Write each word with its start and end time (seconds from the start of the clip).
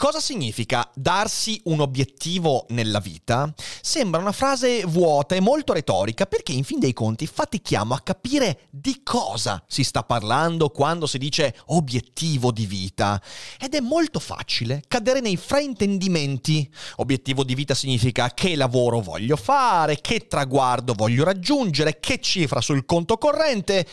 Cosa 0.00 0.20
significa 0.20 0.88
darsi 0.94 1.60
un 1.64 1.80
obiettivo 1.80 2.66
nella 2.68 3.00
vita? 3.00 3.52
Sembra 3.80 4.20
una 4.20 4.30
frase 4.30 4.84
vuota 4.84 5.34
e 5.34 5.40
molto 5.40 5.72
retorica 5.72 6.24
perché 6.24 6.52
in 6.52 6.62
fin 6.62 6.78
dei 6.78 6.92
conti 6.92 7.26
fatichiamo 7.26 7.94
a 7.94 8.00
capire 8.00 8.68
di 8.70 9.00
cosa 9.02 9.60
si 9.66 9.82
sta 9.82 10.04
parlando 10.04 10.68
quando 10.68 11.08
si 11.08 11.18
dice 11.18 11.52
obiettivo 11.66 12.52
di 12.52 12.64
vita. 12.64 13.20
Ed 13.58 13.74
è 13.74 13.80
molto 13.80 14.20
facile 14.20 14.84
cadere 14.86 15.18
nei 15.18 15.36
fraintendimenti. 15.36 16.72
Obiettivo 16.98 17.42
di 17.42 17.56
vita 17.56 17.74
significa 17.74 18.32
che 18.32 18.54
lavoro 18.54 19.00
voglio 19.00 19.34
fare, 19.34 20.00
che 20.00 20.28
traguardo 20.28 20.94
voglio 20.94 21.24
raggiungere, 21.24 21.98
che 21.98 22.20
cifra 22.20 22.60
sul 22.60 22.84
conto 22.84 23.18
corrente. 23.18 23.84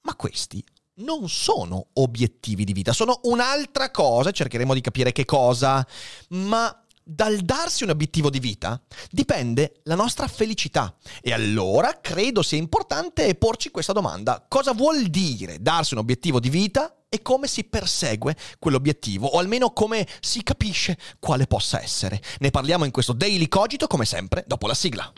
Ma 0.00 0.14
questi 0.14 0.64
non 0.96 1.28
sono 1.28 1.86
obiettivi 1.94 2.64
di 2.64 2.72
vita, 2.72 2.92
sono 2.92 3.20
un'altra 3.24 3.90
cosa, 3.90 4.30
cercheremo 4.30 4.74
di 4.74 4.80
capire 4.80 5.12
che 5.12 5.24
cosa, 5.24 5.86
ma 6.30 6.76
dal 7.04 7.38
darsi 7.38 7.82
un 7.82 7.90
obiettivo 7.90 8.30
di 8.30 8.38
vita 8.38 8.80
dipende 9.10 9.80
la 9.84 9.94
nostra 9.94 10.28
felicità. 10.28 10.94
E 11.20 11.32
allora 11.32 11.98
credo 12.00 12.42
sia 12.42 12.58
importante 12.58 13.34
porci 13.34 13.70
questa 13.70 13.92
domanda. 13.92 14.44
Cosa 14.46 14.72
vuol 14.72 15.04
dire 15.04 15.58
darsi 15.60 15.94
un 15.94 16.00
obiettivo 16.00 16.38
di 16.38 16.50
vita 16.50 16.96
e 17.08 17.20
come 17.20 17.46
si 17.46 17.64
persegue 17.64 18.36
quell'obiettivo, 18.58 19.26
o 19.26 19.38
almeno 19.38 19.72
come 19.72 20.06
si 20.20 20.42
capisce 20.42 20.96
quale 21.18 21.46
possa 21.46 21.82
essere? 21.82 22.22
Ne 22.38 22.50
parliamo 22.50 22.84
in 22.84 22.90
questo 22.90 23.12
Daily 23.12 23.48
Cogito, 23.48 23.86
come 23.86 24.06
sempre, 24.06 24.44
dopo 24.46 24.66
la 24.66 24.74
sigla. 24.74 25.12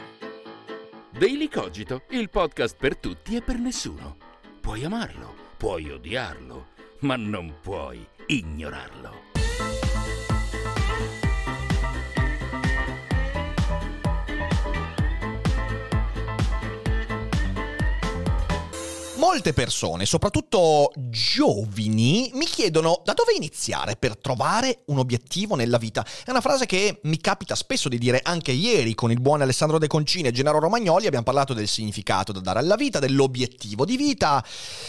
Daily 1.17 1.49
Cogito, 1.49 2.03
il 2.11 2.31
podcast 2.31 2.75
per 2.77 2.97
tutti 2.97 3.37
e 3.37 3.43
per 3.43 3.59
nessuno. 3.59 4.17
Puoi 4.61 4.83
amarlo 4.83 5.44
Puoi 5.57 5.91
odiarlo, 5.91 6.67
ma 7.01 7.17
non 7.17 7.55
puoi 7.63 8.07
ignorarlo. 8.27 9.34
Molte 19.35 19.53
persone, 19.53 20.07
soprattutto 20.07 20.93
giovani, 20.95 22.31
mi 22.35 22.45
chiedono 22.45 23.03
da 23.05 23.15
dove 23.15 23.33
iniziare 23.35 23.97
per 23.97 24.17
trovare 24.17 24.83
un 24.87 24.99
obiettivo 24.99 25.57
nella 25.57 25.77
vita. 25.77 26.07
È 26.25 26.31
una 26.31 26.41
frase 26.41 26.67
che 26.67 27.01
mi 27.03 27.19
capita 27.19 27.57
spesso 27.57 27.89
di 27.89 27.99
dire 27.99 28.21
anche 28.23 28.53
ieri 28.53 28.95
con 28.95 29.11
il 29.11 29.21
buon 29.21 29.43
Alessandro 29.43 29.79
De 29.79 29.89
Concini 29.89 30.29
e 30.29 30.31
Gennaro 30.31 30.61
Romagnoli. 30.61 31.07
Abbiamo 31.07 31.25
parlato 31.25 31.53
del 31.53 31.67
significato 31.67 32.31
da 32.31 32.39
dare 32.39 32.61
alla 32.61 32.77
vita, 32.77 33.01
dell'obiettivo 33.01 33.85
di 33.85 33.97
vita. 33.97 34.41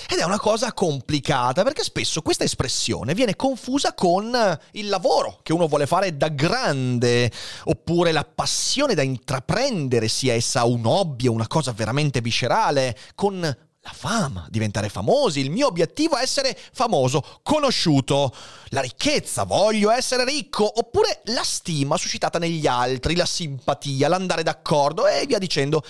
Ed 0.07 0.19
è 0.19 0.23
una 0.23 0.37
cosa 0.37 0.73
complicata 0.73 1.63
perché 1.63 1.81
spesso 1.81 2.21
questa 2.21 2.43
espressione 2.43 3.15
viene 3.15 3.35
confusa 3.35 3.95
con 3.95 4.59
il 4.73 4.89
lavoro 4.89 5.39
che 5.41 5.53
uno 5.53 5.65
vuole 5.67 5.87
fare 5.87 6.17
da 6.17 6.27
grande, 6.27 7.31
oppure 7.63 8.11
la 8.11 8.23
passione 8.23 8.93
da 8.93 9.01
intraprendere, 9.01 10.07
sia 10.07 10.35
essa 10.35 10.65
un 10.65 10.85
hobby 10.85 11.25
o 11.25 11.31
una 11.31 11.47
cosa 11.47 11.71
veramente 11.71 12.21
viscerale, 12.21 12.95
con 13.15 13.57
la 13.85 13.93
fama, 13.93 14.47
diventare 14.49 14.89
famosi, 14.89 15.41
il 15.41 15.51
mio 15.51 15.67
obiettivo 15.67 16.17
è 16.17 16.23
essere 16.23 16.57
famoso, 16.73 17.39
conosciuto, 17.43 18.33
la 18.69 18.81
ricchezza, 18.81 19.43
voglio 19.43 19.91
essere 19.91 20.25
ricco, 20.25 20.79
oppure 20.79 21.21
la 21.25 21.43
stima 21.43 21.95
suscitata 21.95 22.39
negli 22.39 22.65
altri, 22.65 23.15
la 23.15 23.27
simpatia, 23.27 24.07
l'andare 24.07 24.41
d'accordo 24.41 25.05
e 25.05 25.27
via 25.27 25.37
dicendo. 25.37 25.83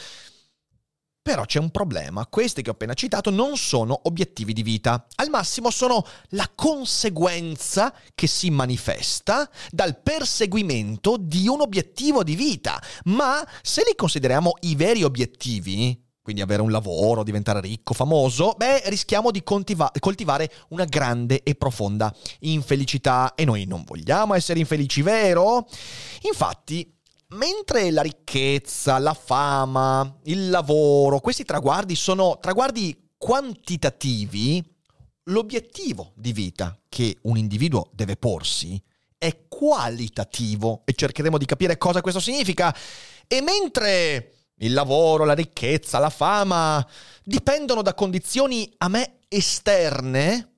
Però 1.22 1.46
c'è 1.46 1.58
un 1.58 1.72
problema, 1.72 2.28
questi 2.28 2.62
che 2.62 2.70
ho 2.70 2.74
appena 2.74 2.94
citato 2.94 3.30
non 3.30 3.56
sono 3.56 3.98
obiettivi 4.04 4.52
di 4.52 4.62
vita, 4.62 5.08
al 5.16 5.30
massimo 5.30 5.72
sono 5.72 6.06
la 6.32 6.52
conseguenza 6.54 7.96
che 8.14 8.28
si 8.28 8.50
manifesta 8.50 9.50
dal 9.70 10.02
perseguimento 10.02 11.16
di 11.18 11.48
un 11.48 11.62
obiettivo 11.62 12.24
di 12.24 12.36
vita, 12.36 12.80
ma 13.06 13.44
se 13.62 13.84
li 13.88 13.96
consideriamo 13.96 14.52
i 14.62 14.76
veri 14.76 15.02
obiettivi, 15.02 16.05
quindi 16.26 16.42
avere 16.42 16.64
un 16.64 16.72
lavoro, 16.72 17.22
diventare 17.22 17.62
ricco, 17.62 17.94
famoso, 17.94 18.56
beh, 18.58 18.90
rischiamo 18.90 19.30
di 19.30 19.44
coltiva- 19.44 19.92
coltivare 20.00 20.52
una 20.70 20.86
grande 20.86 21.44
e 21.44 21.54
profonda 21.54 22.12
infelicità 22.40 23.36
e 23.36 23.46
noi 23.46 23.66
non 23.66 23.84
vogliamo 23.86 24.34
essere 24.34 24.58
infelici, 24.58 25.04
vero? 25.04 25.68
Infatti, 26.22 26.92
mentre 27.36 27.92
la 27.92 28.02
ricchezza, 28.02 28.98
la 28.98 29.14
fama, 29.14 30.18
il 30.24 30.50
lavoro, 30.50 31.20
questi 31.20 31.44
traguardi 31.44 31.94
sono 31.94 32.40
traguardi 32.42 33.10
quantitativi, 33.16 34.64
l'obiettivo 35.26 36.12
di 36.16 36.34
vita 36.34 36.76
che 36.90 37.20
un 37.22 37.38
individuo 37.38 37.92
deve 37.94 38.16
porsi 38.16 38.82
è 39.16 39.46
qualitativo 39.48 40.82
e 40.86 40.94
cercheremo 40.94 41.38
di 41.38 41.46
capire 41.46 41.78
cosa 41.78 42.02
questo 42.02 42.20
significa. 42.20 42.76
E 43.28 43.42
mentre 43.44 44.35
il 44.60 44.74
lavoro, 44.74 45.26
la 45.26 45.34
ricchezza, 45.34 46.00
la 46.00 46.10
fama 46.10 46.86
dipendono 47.24 47.82
da 47.82 47.94
condizioni 47.94 48.72
a 48.78 48.88
me 48.88 49.20
esterne, 49.28 50.54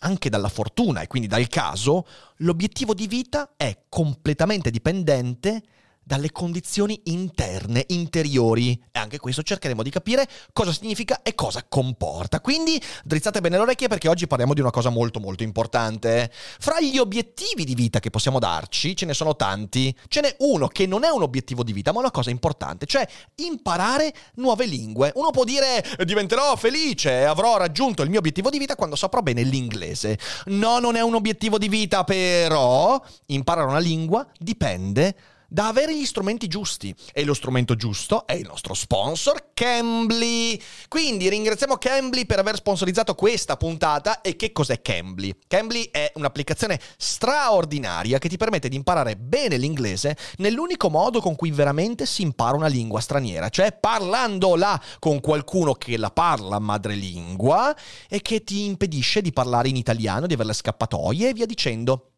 anche 0.00 0.28
dalla 0.28 0.48
fortuna 0.48 1.00
e 1.00 1.06
quindi 1.06 1.28
dal 1.28 1.48
caso, 1.48 2.06
l'obiettivo 2.38 2.94
di 2.94 3.06
vita 3.06 3.52
è 3.56 3.84
completamente 3.88 4.70
dipendente 4.70 5.62
dalle 6.06 6.30
condizioni 6.30 7.00
interne, 7.06 7.84
interiori. 7.88 8.80
E 8.92 8.98
anche 9.00 9.18
questo 9.18 9.42
cercheremo 9.42 9.82
di 9.82 9.90
capire 9.90 10.28
cosa 10.52 10.72
significa 10.72 11.20
e 11.22 11.34
cosa 11.34 11.64
comporta. 11.68 12.40
Quindi 12.40 12.80
drizzate 13.02 13.40
bene 13.40 13.56
le 13.56 13.62
orecchie 13.62 13.88
perché 13.88 14.08
oggi 14.08 14.28
parliamo 14.28 14.54
di 14.54 14.60
una 14.60 14.70
cosa 14.70 14.88
molto 14.88 15.18
molto 15.18 15.42
importante. 15.42 16.30
Fra 16.32 16.80
gli 16.80 16.98
obiettivi 16.98 17.64
di 17.64 17.74
vita 17.74 17.98
che 17.98 18.10
possiamo 18.10 18.38
darci 18.38 18.94
ce 18.94 19.04
ne 19.04 19.14
sono 19.14 19.34
tanti. 19.34 19.92
Ce 20.06 20.20
n'è 20.20 20.36
uno 20.38 20.68
che 20.68 20.86
non 20.86 21.02
è 21.02 21.08
un 21.08 21.22
obiettivo 21.22 21.64
di 21.64 21.72
vita, 21.72 21.90
ma 21.90 21.98
una 21.98 22.12
cosa 22.12 22.30
importante, 22.30 22.86
cioè 22.86 23.04
imparare 23.36 24.14
nuove 24.34 24.66
lingue. 24.66 25.10
Uno 25.16 25.32
può 25.32 25.42
dire 25.42 25.82
diventerò 26.04 26.54
felice, 26.54 27.24
avrò 27.24 27.56
raggiunto 27.56 28.02
il 28.02 28.10
mio 28.10 28.20
obiettivo 28.20 28.48
di 28.48 28.58
vita 28.58 28.76
quando 28.76 28.94
saprò 28.94 29.22
bene 29.22 29.42
l'inglese. 29.42 30.16
No, 30.46 30.78
non 30.78 30.94
è 30.94 31.00
un 31.00 31.16
obiettivo 31.16 31.58
di 31.58 31.68
vita, 31.68 32.04
però 32.04 33.02
imparare 33.26 33.66
una 33.66 33.80
lingua 33.80 34.24
dipende 34.38 35.34
da 35.48 35.68
avere 35.68 35.96
gli 35.96 36.04
strumenti 36.04 36.48
giusti. 36.48 36.94
E 37.12 37.24
lo 37.24 37.34
strumento 37.34 37.76
giusto 37.76 38.26
è 38.26 38.34
il 38.34 38.46
nostro 38.46 38.74
sponsor 38.74 39.50
Cambly. 39.54 40.60
Quindi 40.88 41.28
ringraziamo 41.28 41.76
Cambly 41.76 42.26
per 42.26 42.38
aver 42.38 42.56
sponsorizzato 42.56 43.14
questa 43.14 43.56
puntata. 43.56 44.20
E 44.20 44.36
che 44.36 44.52
cos'è 44.52 44.82
Cambly? 44.82 45.34
Cambly 45.46 45.88
è 45.90 46.12
un'applicazione 46.14 46.80
straordinaria 46.96 48.18
che 48.18 48.28
ti 48.28 48.36
permette 48.36 48.68
di 48.68 48.76
imparare 48.76 49.16
bene 49.16 49.56
l'inglese 49.56 50.16
nell'unico 50.38 50.90
modo 50.90 51.20
con 51.20 51.36
cui 51.36 51.50
veramente 51.50 52.06
si 52.06 52.22
impara 52.22 52.56
una 52.56 52.66
lingua 52.66 53.00
straniera, 53.00 53.48
cioè 53.48 53.72
parlandola 53.72 54.80
con 54.98 55.20
qualcuno 55.20 55.74
che 55.74 55.96
la 55.96 56.10
parla 56.10 56.58
madrelingua 56.58 57.76
e 58.08 58.20
che 58.22 58.44
ti 58.44 58.64
impedisce 58.64 59.22
di 59.22 59.32
parlare 59.32 59.68
in 59.68 59.76
italiano, 59.76 60.26
di 60.26 60.34
avere 60.34 60.48
le 60.48 60.54
scappatoie 60.54 61.28
e 61.28 61.32
via 61.32 61.46
dicendo. 61.46 62.10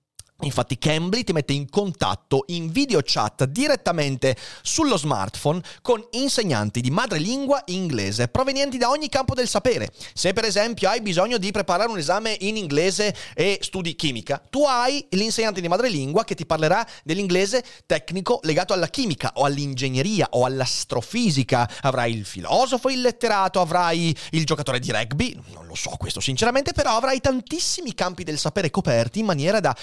Infatti 0.43 0.79
Cambly 0.79 1.25
ti 1.25 1.33
mette 1.33 1.53
in 1.53 1.69
contatto 1.69 2.45
in 2.49 2.71
video 2.71 3.01
chat 3.03 3.43
direttamente 3.47 4.37
sullo 4.63 4.97
smartphone 4.97 5.61
con 5.83 6.07
insegnanti 6.13 6.81
di 6.81 6.93
madrelingua 6.93 7.63
inglese 7.67 8.29
provenienti 8.29 8.79
da 8.79 8.89
ogni 8.89 9.09
campo 9.09 9.35
del 9.35 9.49
sapere. 9.49 9.91
Se 10.15 10.33
per 10.33 10.45
esempio 10.45 10.89
hai 10.89 11.01
bisogno 11.01 11.39
di 11.39 11.51
preparare 11.51 11.91
un 11.91 11.99
esame 11.99 12.37
in 12.43 12.57
inglese 12.57 13.13
e 13.35 13.59
studi 13.61 13.97
chimica, 13.97 14.41
tu 14.49 14.65
hai 14.65 15.05
l'insegnante 15.11 15.61
di 15.61 15.67
madrelingua 15.67 16.23
che 16.23 16.37
ti 16.37 16.47
parlerà 16.47 16.87
dell'inglese 17.03 17.65
tecnico 17.85 18.39
legato 18.45 18.73
alla 18.73 18.87
chimica 18.87 19.33
o 19.35 19.45
all'ingegneria 19.45 20.29
o 20.31 20.45
all'astrofisica. 20.45 21.69
Avrai 21.81 22.15
il 22.15 22.25
filosofo, 22.25 22.91
il 22.91 23.01
letterato, 23.01 23.61
avrai 23.61 24.17
il 24.31 24.47
giocatore 24.47 24.79
di 24.79 24.93
rugby, 24.93 25.37
non 25.53 25.67
lo 25.67 25.75
so 25.75 25.91
questo 25.99 26.21
sinceramente, 26.21 26.73
però 26.73 26.95
avrai 26.95 27.21
tantissimi 27.21 27.93
campi 27.93 28.23
del 28.23 28.39
sapere 28.39 28.71
coperti 28.71 29.19
in 29.19 29.27
maniera 29.27 29.59
da 29.59 29.75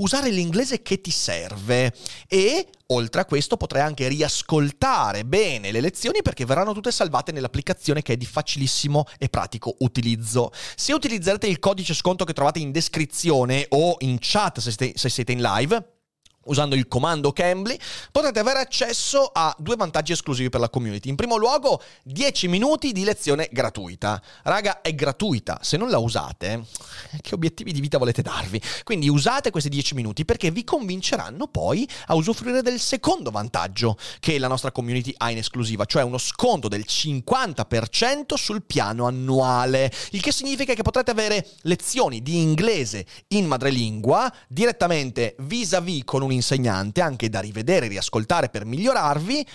usare 0.00 0.30
l'inglese 0.30 0.82
che 0.82 1.00
ti 1.00 1.10
serve 1.10 1.94
e 2.26 2.68
oltre 2.88 3.20
a 3.20 3.24
questo 3.24 3.56
potrai 3.56 3.82
anche 3.82 4.08
riascoltare 4.08 5.24
bene 5.24 5.70
le 5.70 5.80
lezioni 5.80 6.22
perché 6.22 6.44
verranno 6.44 6.72
tutte 6.72 6.90
salvate 6.90 7.32
nell'applicazione 7.32 8.02
che 8.02 8.14
è 8.14 8.16
di 8.16 8.26
facilissimo 8.26 9.04
e 9.18 9.28
pratico 9.28 9.74
utilizzo. 9.78 10.50
Se 10.74 10.92
utilizzerete 10.92 11.46
il 11.46 11.58
codice 11.58 11.94
sconto 11.94 12.24
che 12.24 12.32
trovate 12.32 12.58
in 12.58 12.72
descrizione 12.72 13.66
o 13.70 13.96
in 14.00 14.18
chat 14.20 14.58
se 14.58 14.92
siete, 15.08 15.32
in 15.32 15.40
live, 15.40 15.99
Usando 16.50 16.74
il 16.74 16.88
comando 16.88 17.32
Cambly 17.32 17.78
potrete 18.10 18.40
avere 18.40 18.58
accesso 18.58 19.30
a 19.32 19.54
due 19.56 19.76
vantaggi 19.76 20.10
esclusivi 20.10 20.48
per 20.50 20.58
la 20.58 20.68
community. 20.68 21.08
In 21.08 21.14
primo 21.14 21.36
luogo, 21.36 21.80
10 22.02 22.48
minuti 22.48 22.90
di 22.90 23.04
lezione 23.04 23.48
gratuita. 23.52 24.20
Raga, 24.42 24.80
è 24.80 24.92
gratuita. 24.92 25.60
Se 25.62 25.76
non 25.76 25.90
la 25.90 25.98
usate, 25.98 26.64
che 27.20 27.34
obiettivi 27.36 27.70
di 27.72 27.80
vita 27.80 27.98
volete 27.98 28.22
darvi? 28.22 28.60
Quindi 28.82 29.08
usate 29.08 29.52
questi 29.52 29.68
10 29.68 29.94
minuti 29.94 30.24
perché 30.24 30.50
vi 30.50 30.64
convinceranno 30.64 31.46
poi 31.46 31.88
a 32.06 32.16
usufruire 32.16 32.62
del 32.62 32.80
secondo 32.80 33.30
vantaggio 33.30 33.96
che 34.18 34.36
la 34.38 34.48
nostra 34.48 34.72
community 34.72 35.14
ha 35.18 35.30
in 35.30 35.38
esclusiva, 35.38 35.84
cioè 35.84 36.02
uno 36.02 36.18
sconto 36.18 36.66
del 36.66 36.84
50% 36.84 38.34
sul 38.34 38.64
piano 38.64 39.06
annuale. 39.06 39.92
Il 40.10 40.20
che 40.20 40.32
significa 40.32 40.74
che 40.74 40.82
potrete 40.82 41.12
avere 41.12 41.46
lezioni 41.62 42.22
di 42.22 42.40
inglese 42.40 43.06
in 43.28 43.46
madrelingua 43.46 44.34
direttamente 44.48 45.36
vis-à-vis 45.38 46.02
con 46.04 46.22
un 46.22 46.38
insegnante, 46.40 47.00
anche 47.00 47.28
da 47.28 47.40
rivedere 47.40 47.86
riascoltare 47.86 48.48
per 48.48 48.64
migliorarvi, 48.64 49.46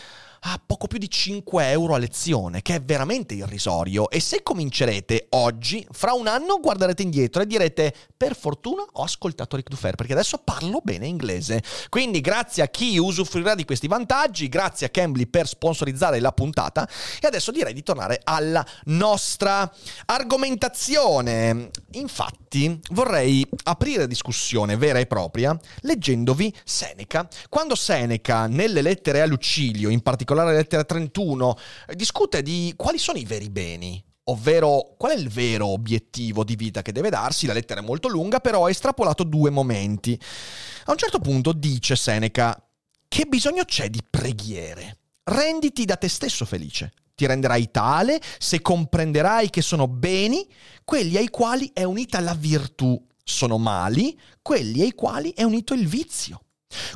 a 0.47 0.61
poco 0.63 0.85
più 0.87 0.99
di 0.99 1.09
5 1.09 1.69
euro 1.69 1.95
a 1.95 1.97
lezione, 1.97 2.61
che 2.61 2.75
è 2.75 2.81
veramente 2.81 3.33
irrisorio. 3.33 4.09
E 4.09 4.19
se 4.19 4.43
comincerete 4.43 5.27
oggi, 5.29 5.85
fra 5.91 6.13
un 6.13 6.27
anno 6.27 6.59
guarderete 6.59 7.01
indietro 7.01 7.41
e 7.41 7.47
direte: 7.47 7.93
Per 8.15 8.35
fortuna 8.35 8.83
ho 8.89 9.03
ascoltato 9.03 9.55
Rick 9.55 9.69
Dufer, 9.69 9.95
perché 9.95 10.13
adesso 10.13 10.37
parlo 10.37 10.81
bene 10.83 11.07
inglese. 11.07 11.63
Quindi, 11.89 12.21
grazie 12.21 12.61
a 12.61 12.67
chi 12.67 12.97
usufruirà 12.97 13.55
di 13.55 13.65
questi 13.65 13.87
vantaggi, 13.87 14.47
grazie 14.47 14.87
a 14.87 14.89
Cambly 14.89 15.25
per 15.25 15.47
sponsorizzare 15.47 16.19
la 16.19 16.31
puntata. 16.31 16.87
E 17.19 17.25
adesso 17.25 17.51
direi 17.51 17.73
di 17.73 17.83
tornare 17.83 18.21
alla 18.23 18.65
nostra 18.85 19.71
argomentazione. 20.05 21.71
Infatti, 21.93 22.79
vorrei 22.91 23.47
aprire 23.63 24.07
discussione 24.07 24.77
vera 24.77 24.99
e 24.99 25.07
propria 25.07 25.57
leggendovi 25.81 26.53
Seneca. 26.63 27.27
Quando 27.49 27.75
Seneca, 27.75 28.45
nelle 28.45 28.81
lettere 28.81 29.21
a 29.21 29.25
Lucilio, 29.25 29.89
in 29.89 30.01
particolare 30.01 30.34
particolare 30.35 30.51
la 30.51 30.57
lettera 30.57 30.83
31, 30.83 31.57
discute 31.95 32.41
di 32.41 32.73
quali 32.75 32.97
sono 32.97 33.17
i 33.17 33.25
veri 33.25 33.49
beni, 33.49 34.03
ovvero 34.25 34.95
qual 34.97 35.13
è 35.13 35.15
il 35.15 35.29
vero 35.29 35.67
obiettivo 35.67 36.43
di 36.43 36.55
vita 36.55 36.81
che 36.81 36.91
deve 36.91 37.09
darsi. 37.09 37.45
La 37.45 37.53
lettera 37.53 37.79
è 37.79 37.83
molto 37.83 38.07
lunga, 38.07 38.39
però 38.39 38.65
ha 38.65 38.69
estrapolato 38.69 39.23
due 39.23 39.49
momenti. 39.49 40.19
A 40.85 40.91
un 40.91 40.97
certo 40.97 41.19
punto 41.19 41.53
dice 41.53 41.95
Seneca, 41.95 42.61
che 43.07 43.25
bisogno 43.25 43.63
c'è 43.63 43.89
di 43.89 44.01
preghiere? 44.07 44.97
Renditi 45.23 45.85
da 45.85 45.95
te 45.95 46.09
stesso 46.09 46.45
felice. 46.45 46.91
Ti 47.15 47.25
renderai 47.25 47.71
tale 47.71 48.19
se 48.37 48.61
comprenderai 48.61 49.49
che 49.49 49.61
sono 49.61 49.87
beni 49.87 50.45
quelli 50.83 51.15
ai 51.15 51.29
quali 51.29 51.71
è 51.73 51.83
unita 51.83 52.19
la 52.19 52.33
virtù, 52.33 53.01
sono 53.23 53.57
mali 53.57 54.19
quelli 54.41 54.81
ai 54.81 54.91
quali 54.91 55.31
è 55.33 55.43
unito 55.43 55.73
il 55.73 55.87
vizio. 55.87 56.41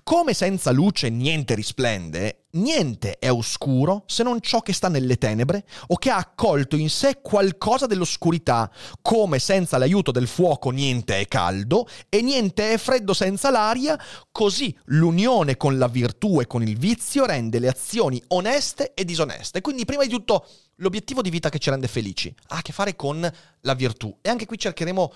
Come 0.03 0.33
senza 0.33 0.71
luce 0.71 1.09
niente 1.09 1.55
risplende, 1.55 2.38
niente 2.51 3.17
è 3.19 3.31
oscuro 3.31 4.03
se 4.07 4.23
non 4.23 4.41
ciò 4.41 4.61
che 4.61 4.73
sta 4.73 4.87
nelle 4.87 5.17
tenebre 5.17 5.65
o 5.87 5.97
che 5.97 6.09
ha 6.09 6.17
accolto 6.17 6.75
in 6.75 6.89
sé 6.89 7.19
qualcosa 7.21 7.85
dell'oscurità, 7.85 8.71
come 9.01 9.39
senza 9.39 9.77
l'aiuto 9.77 10.11
del 10.11 10.27
fuoco 10.27 10.71
niente 10.71 11.19
è 11.19 11.27
caldo 11.27 11.87
e 12.09 12.21
niente 12.21 12.73
è 12.73 12.77
freddo 12.77 13.13
senza 13.13 13.51
l'aria, 13.51 13.99
così 14.31 14.75
l'unione 14.85 15.57
con 15.57 15.77
la 15.77 15.87
virtù 15.87 16.39
e 16.39 16.47
con 16.47 16.63
il 16.63 16.77
vizio 16.77 17.25
rende 17.25 17.59
le 17.59 17.67
azioni 17.67 18.21
oneste 18.29 18.93
e 18.93 19.05
disoneste. 19.05 19.61
Quindi 19.61 19.85
prima 19.85 20.03
di 20.03 20.09
tutto 20.09 20.47
l'obiettivo 20.75 21.21
di 21.21 21.29
vita 21.29 21.49
che 21.49 21.59
ci 21.59 21.69
rende 21.69 21.87
felici 21.87 22.33
ha 22.47 22.57
a 22.57 22.61
che 22.61 22.71
fare 22.71 22.95
con 22.95 23.29
la 23.61 23.73
virtù. 23.73 24.15
E 24.21 24.29
anche 24.29 24.45
qui 24.45 24.57
cercheremo 24.57 25.11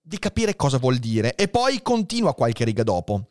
di 0.00 0.18
capire 0.18 0.54
cosa 0.54 0.78
vuol 0.78 0.98
dire. 0.98 1.34
E 1.34 1.48
poi 1.48 1.82
continua 1.82 2.34
qualche 2.34 2.64
riga 2.64 2.84
dopo 2.84 3.30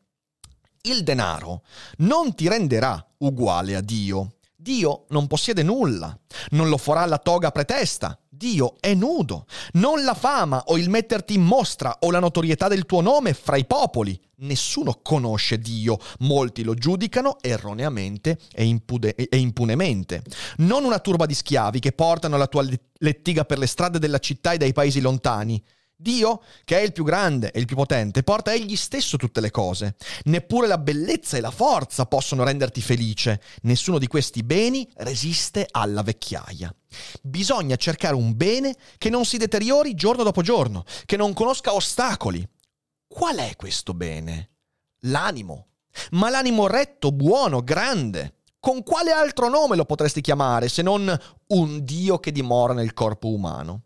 il 0.85 1.03
denaro 1.03 1.63
non 1.97 2.33
ti 2.35 2.47
renderà 2.47 3.05
uguale 3.19 3.75
a 3.75 3.81
Dio. 3.81 4.35
Dio 4.55 5.05
non 5.09 5.27
possiede 5.27 5.61
nulla, 5.61 6.17
non 6.51 6.69
lo 6.69 6.77
farà 6.77 7.05
la 7.05 7.19
toga 7.19 7.51
pretesta. 7.51 8.19
Dio 8.27 8.75
è 8.79 8.93
nudo. 8.93 9.45
Non 9.73 10.03
la 10.03 10.13
fama 10.13 10.63
o 10.67 10.77
il 10.77 10.89
metterti 10.89 11.35
in 11.35 11.43
mostra 11.43 11.97
o 12.01 12.11
la 12.11 12.19
notorietà 12.19 12.67
del 12.67 12.85
tuo 12.85 13.01
nome 13.01 13.33
fra 13.33 13.55
i 13.55 13.65
popoli. 13.65 14.19
Nessuno 14.37 14.99
conosce 15.01 15.59
Dio, 15.59 15.97
molti 16.19 16.63
lo 16.63 16.73
giudicano 16.73 17.37
erroneamente 17.41 18.37
e, 18.51 18.65
impude- 18.65 19.15
e 19.15 19.37
impunemente. 19.37 20.23
Non 20.57 20.83
una 20.83 20.99
turba 20.99 21.25
di 21.25 21.33
schiavi 21.33 21.79
che 21.79 21.93
portano 21.93 22.35
la 22.35 22.47
tua 22.47 22.65
lettiga 22.97 23.45
per 23.45 23.59
le 23.59 23.67
strade 23.67 23.99
della 23.99 24.19
città 24.19 24.51
e 24.51 24.57
dai 24.57 24.73
paesi 24.73 24.99
lontani. 24.99 25.63
Dio, 25.97 26.41
che 26.65 26.77
è 26.77 26.81
il 26.81 26.91
più 26.91 27.05
grande 27.05 27.51
e 27.51 27.59
il 27.59 27.65
più 27.65 27.77
potente, 27.77 28.21
porta 28.21 28.53
egli 28.53 28.75
stesso 28.75 29.15
tutte 29.15 29.39
le 29.39 29.49
cose. 29.49 29.95
Neppure 30.25 30.67
la 30.67 30.77
bellezza 30.77 31.37
e 31.37 31.41
la 31.41 31.51
forza 31.51 32.05
possono 32.05 32.43
renderti 32.43 32.81
felice. 32.81 33.41
Nessuno 33.61 33.97
di 33.97 34.07
questi 34.07 34.43
beni 34.43 34.87
resiste 34.97 35.65
alla 35.71 36.03
vecchiaia. 36.03 36.73
Bisogna 37.21 37.77
cercare 37.77 38.15
un 38.15 38.35
bene 38.35 38.75
che 38.97 39.09
non 39.09 39.23
si 39.23 39.37
deteriori 39.37 39.95
giorno 39.95 40.23
dopo 40.23 40.41
giorno, 40.41 40.83
che 41.05 41.15
non 41.15 41.33
conosca 41.33 41.73
ostacoli. 41.73 42.45
Qual 43.07 43.37
è 43.37 43.55
questo 43.55 43.93
bene? 43.93 44.49
L'animo. 45.01 45.67
Ma 46.11 46.29
l'animo 46.29 46.67
retto, 46.67 47.13
buono, 47.13 47.61
grande. 47.61 48.39
Con 48.59 48.83
quale 48.83 49.11
altro 49.11 49.47
nome 49.47 49.77
lo 49.77 49.85
potresti 49.85 50.19
chiamare 50.19 50.67
se 50.67 50.81
non 50.81 51.17
un 51.47 51.85
Dio 51.85 52.19
che 52.19 52.33
dimora 52.33 52.73
nel 52.73 52.93
corpo 52.93 53.29
umano? 53.29 53.83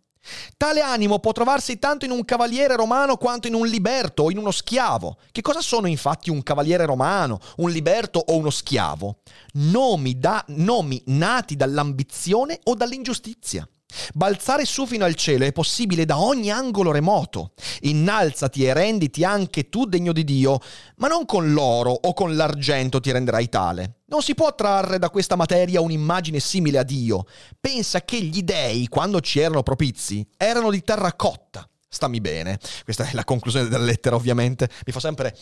Tale 0.58 0.82
animo 0.82 1.20
può 1.20 1.32
trovarsi 1.32 1.80
tanto 1.80 2.06
in 2.06 2.12
un 2.12 2.26
cavaliere 2.26 2.76
romano 2.76 3.18
quanto 3.18 3.48
in 3.48 3.54
un 3.54 3.66
liberto 3.66 4.24
o 4.24 4.32
in 4.32 4.38
uno 4.38 4.52
schiavo. 4.52 5.18
Che 5.32 5.42
cosa 5.42 5.62
sono 5.62 5.88
infatti 5.88 6.30
un 6.30 6.44
cavaliere 6.44 6.86
romano, 6.86 7.40
un 7.58 7.70
liberto 7.72 8.20
o 8.20 8.36
uno 8.36 8.50
schiavo? 8.50 9.20
Nomi, 9.54 10.20
da, 10.20 10.44
nomi 10.50 11.02
nati 11.08 11.56
dall'ambizione 11.56 12.60
o 12.64 12.76
dall'ingiustizia. 12.76 13.68
Balzare 14.14 14.66
su 14.66 14.86
fino 14.86 15.06
al 15.06 15.16
cielo 15.16 15.46
è 15.46 15.52
possibile 15.52 16.06
da 16.06 16.20
ogni 16.20 16.52
angolo 16.52 16.92
remoto. 16.92 17.54
Innalzati 17.82 18.66
e 18.66 18.74
renditi 18.74 19.24
anche 19.24 19.70
tu 19.70 19.86
degno 19.86 20.14
di 20.14 20.24
Dio, 20.24 20.60
ma 20.98 21.08
non 21.08 21.26
con 21.26 21.52
l'oro 21.52 21.92
o 21.92 22.14
con 22.14 22.36
l'argento 22.36 23.00
ti 23.00 23.12
renderai 23.12 23.50
tale. 23.50 24.02
Non 24.06 24.22
si 24.22 24.34
può 24.34 24.54
trarre 24.56 25.00
da 25.00 25.10
questa 25.10 25.36
materia 25.36 25.82
un'immagine 25.82 26.40
simile 26.40 26.80
a 26.80 26.84
Dio. 26.84 27.26
Pensa 27.60 28.02
che 28.02 28.22
gli 28.22 28.42
dei, 28.42 28.88
quando 28.88 29.22
ci 29.22 29.40
erano 29.40 29.64
propizi, 29.64 30.28
erano 30.38 30.72
di 30.72 30.82
terracotta. 30.82 31.68
Stammi 31.92 32.22
bene. 32.22 32.60
Questa 32.84 33.04
è 33.10 33.14
la 33.14 33.24
conclusione 33.24 33.68
della 33.68 33.84
lettera, 33.84 34.16
ovviamente. 34.16 34.70
Mi 34.86 34.94
fa 34.94 35.00
sempre 35.00 35.36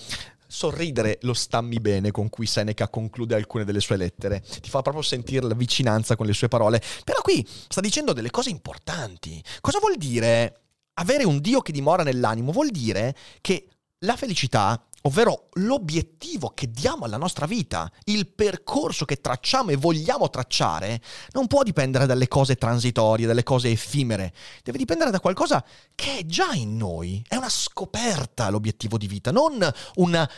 sorridere 0.48 1.18
lo 1.24 1.34
stammi 1.34 1.78
bene 1.82 2.12
con 2.12 2.30
cui 2.30 2.46
Seneca 2.46 2.88
conclude 2.88 3.36
alcune 3.36 3.66
delle 3.66 3.82
sue 3.82 3.98
lettere. 3.98 4.40
Ti 4.40 4.70
fa 4.70 4.82
proprio 4.82 5.04
sentire 5.04 5.46
la 5.46 5.54
vicinanza 5.56 6.16
con 6.16 6.26
le 6.26 6.32
sue 6.32 6.48
parole. 6.48 6.82
Però 7.04 7.20
qui 7.22 7.46
sta 7.46 7.82
dicendo 7.82 8.14
delle 8.14 8.32
cose 8.32 8.50
importanti. 8.50 9.44
Cosa 9.60 9.80
vuol 9.80 9.98
dire 9.98 10.62
avere 10.94 11.26
un 11.26 11.42
Dio 11.42 11.60
che 11.60 11.74
dimora 11.74 12.04
nell'animo? 12.04 12.54
Vuol 12.54 12.70
dire 12.70 13.14
che 13.42 13.68
la 14.06 14.16
felicità 14.16 14.82
ovvero 15.08 15.50
l'obiettivo 15.54 16.52
che 16.54 16.70
diamo 16.72 17.06
alla 17.06 17.18
nostra 17.18 17.46
vita, 17.46 17.92
il 18.06 18.28
percorso 18.28 19.06
che 19.06 19.20
tracciamo 19.22 19.72
e 19.72 19.76
vogliamo 19.76 20.30
tracciare, 20.30 21.02
non 21.32 21.48
può 21.48 21.64
dipendere 21.64 22.06
dalle 22.06 22.28
cose 22.28 22.56
transitorie, 22.56 23.26
dalle 23.26 23.44
cose 23.44 23.70
effimere, 23.70 24.34
deve 24.64 24.78
dipendere 24.78 25.12
da 25.12 25.20
qualcosa 25.20 25.64
che 25.96 26.20
è 26.20 26.26
già 26.26 26.54
in 26.54 26.78
noi, 26.78 27.24
è 27.28 27.36
una 27.36 27.50
scoperta 27.50 28.50
l'obiettivo 28.50 28.98
di 28.98 29.08
vita, 29.08 29.32
non 29.32 29.70
una, 29.96 30.30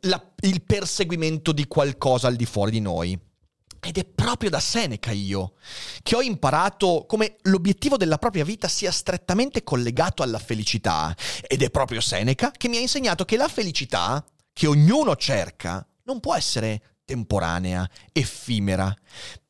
la, 0.00 0.32
il 0.40 0.62
perseguimento 0.62 1.52
di 1.52 1.66
qualcosa 1.66 2.28
al 2.28 2.36
di 2.36 2.46
fuori 2.46 2.70
di 2.70 2.80
noi. 2.80 3.25
Ed 3.86 3.98
è 3.98 4.04
proprio 4.04 4.50
da 4.50 4.58
Seneca 4.58 5.12
io 5.12 5.52
che 6.02 6.16
ho 6.16 6.20
imparato 6.20 7.04
come 7.06 7.36
l'obiettivo 7.42 7.96
della 7.96 8.18
propria 8.18 8.42
vita 8.42 8.66
sia 8.66 8.90
strettamente 8.90 9.62
collegato 9.62 10.24
alla 10.24 10.40
felicità. 10.40 11.14
Ed 11.46 11.62
è 11.62 11.70
proprio 11.70 12.00
Seneca 12.00 12.50
che 12.50 12.66
mi 12.66 12.78
ha 12.78 12.80
insegnato 12.80 13.24
che 13.24 13.36
la 13.36 13.46
felicità 13.46 14.24
che 14.52 14.66
ognuno 14.66 15.14
cerca 15.14 15.86
non 16.02 16.18
può 16.18 16.34
essere 16.34 16.96
temporanea, 17.04 17.88
effimera, 18.10 18.92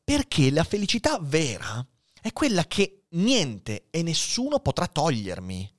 perché 0.03 0.51
la 0.51 0.63
felicità 0.63 1.17
vera 1.19 1.83
è 2.21 2.31
quella 2.31 2.65
che 2.65 3.05
niente 3.13 3.87
e 3.89 4.03
nessuno 4.03 4.59
potrà 4.59 4.85
togliermi. 4.85 5.73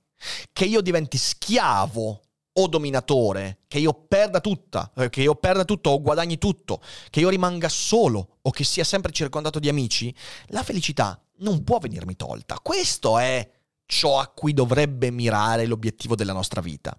Che 0.52 0.64
io 0.64 0.80
diventi 0.80 1.16
schiavo 1.16 2.22
o 2.58 2.66
dominatore, 2.66 3.60
che 3.68 3.78
io 3.78 3.92
perda 3.92 4.40
tutta, 4.40 4.90
eh, 4.96 5.08
che 5.08 5.22
io 5.22 5.34
perda 5.34 5.64
tutto 5.64 5.90
o 5.90 6.00
guadagni 6.00 6.38
tutto, 6.38 6.80
che 7.10 7.20
io 7.20 7.28
rimanga 7.28 7.68
solo 7.68 8.38
o 8.42 8.50
che 8.50 8.64
sia 8.64 8.84
sempre 8.84 9.12
circondato 9.12 9.58
di 9.58 9.68
amici, 9.68 10.14
la 10.48 10.62
felicità 10.62 11.20
non 11.38 11.62
può 11.64 11.78
venirmi 11.78 12.16
tolta. 12.16 12.58
Questo 12.60 13.18
è 13.18 13.48
ciò 13.86 14.18
a 14.18 14.28
cui 14.28 14.52
dovrebbe 14.52 15.10
mirare 15.10 15.66
l'obiettivo 15.66 16.14
della 16.14 16.32
nostra 16.32 16.60
vita. 16.60 16.96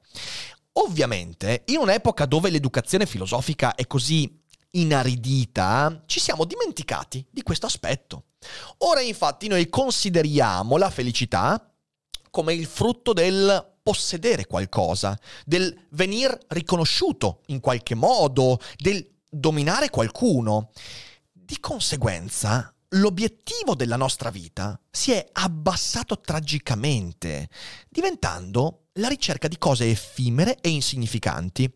Ovviamente, 0.73 1.63
in 1.65 1.77
un'epoca 1.77 2.25
dove 2.25 2.49
l'educazione 2.49 3.05
filosofica 3.05 3.75
è 3.75 3.85
così 3.85 4.41
inaridita, 4.71 6.03
ci 6.05 6.19
siamo 6.19 6.45
dimenticati 6.45 7.25
di 7.29 7.41
questo 7.43 7.65
aspetto. 7.65 8.25
Ora 8.79 9.01
infatti 9.01 9.47
noi 9.47 9.67
consideriamo 9.67 10.77
la 10.77 10.89
felicità 10.89 11.69
come 12.29 12.53
il 12.53 12.65
frutto 12.65 13.11
del 13.11 13.77
possedere 13.81 14.45
qualcosa, 14.45 15.17
del 15.45 15.87
venir 15.91 16.37
riconosciuto 16.49 17.41
in 17.47 17.59
qualche 17.59 17.95
modo, 17.95 18.59
del 18.77 19.07
dominare 19.29 19.89
qualcuno. 19.89 20.71
Di 21.31 21.59
conseguenza, 21.59 22.73
l'obiettivo 22.89 23.75
della 23.75 23.95
nostra 23.95 24.29
vita 24.29 24.79
si 24.89 25.11
è 25.11 25.27
abbassato 25.33 26.19
tragicamente, 26.19 27.49
diventando 27.89 28.87
la 28.93 29.07
ricerca 29.07 29.47
di 29.47 29.57
cose 29.57 29.89
effimere 29.89 30.57
e 30.61 30.69
insignificanti, 30.69 31.71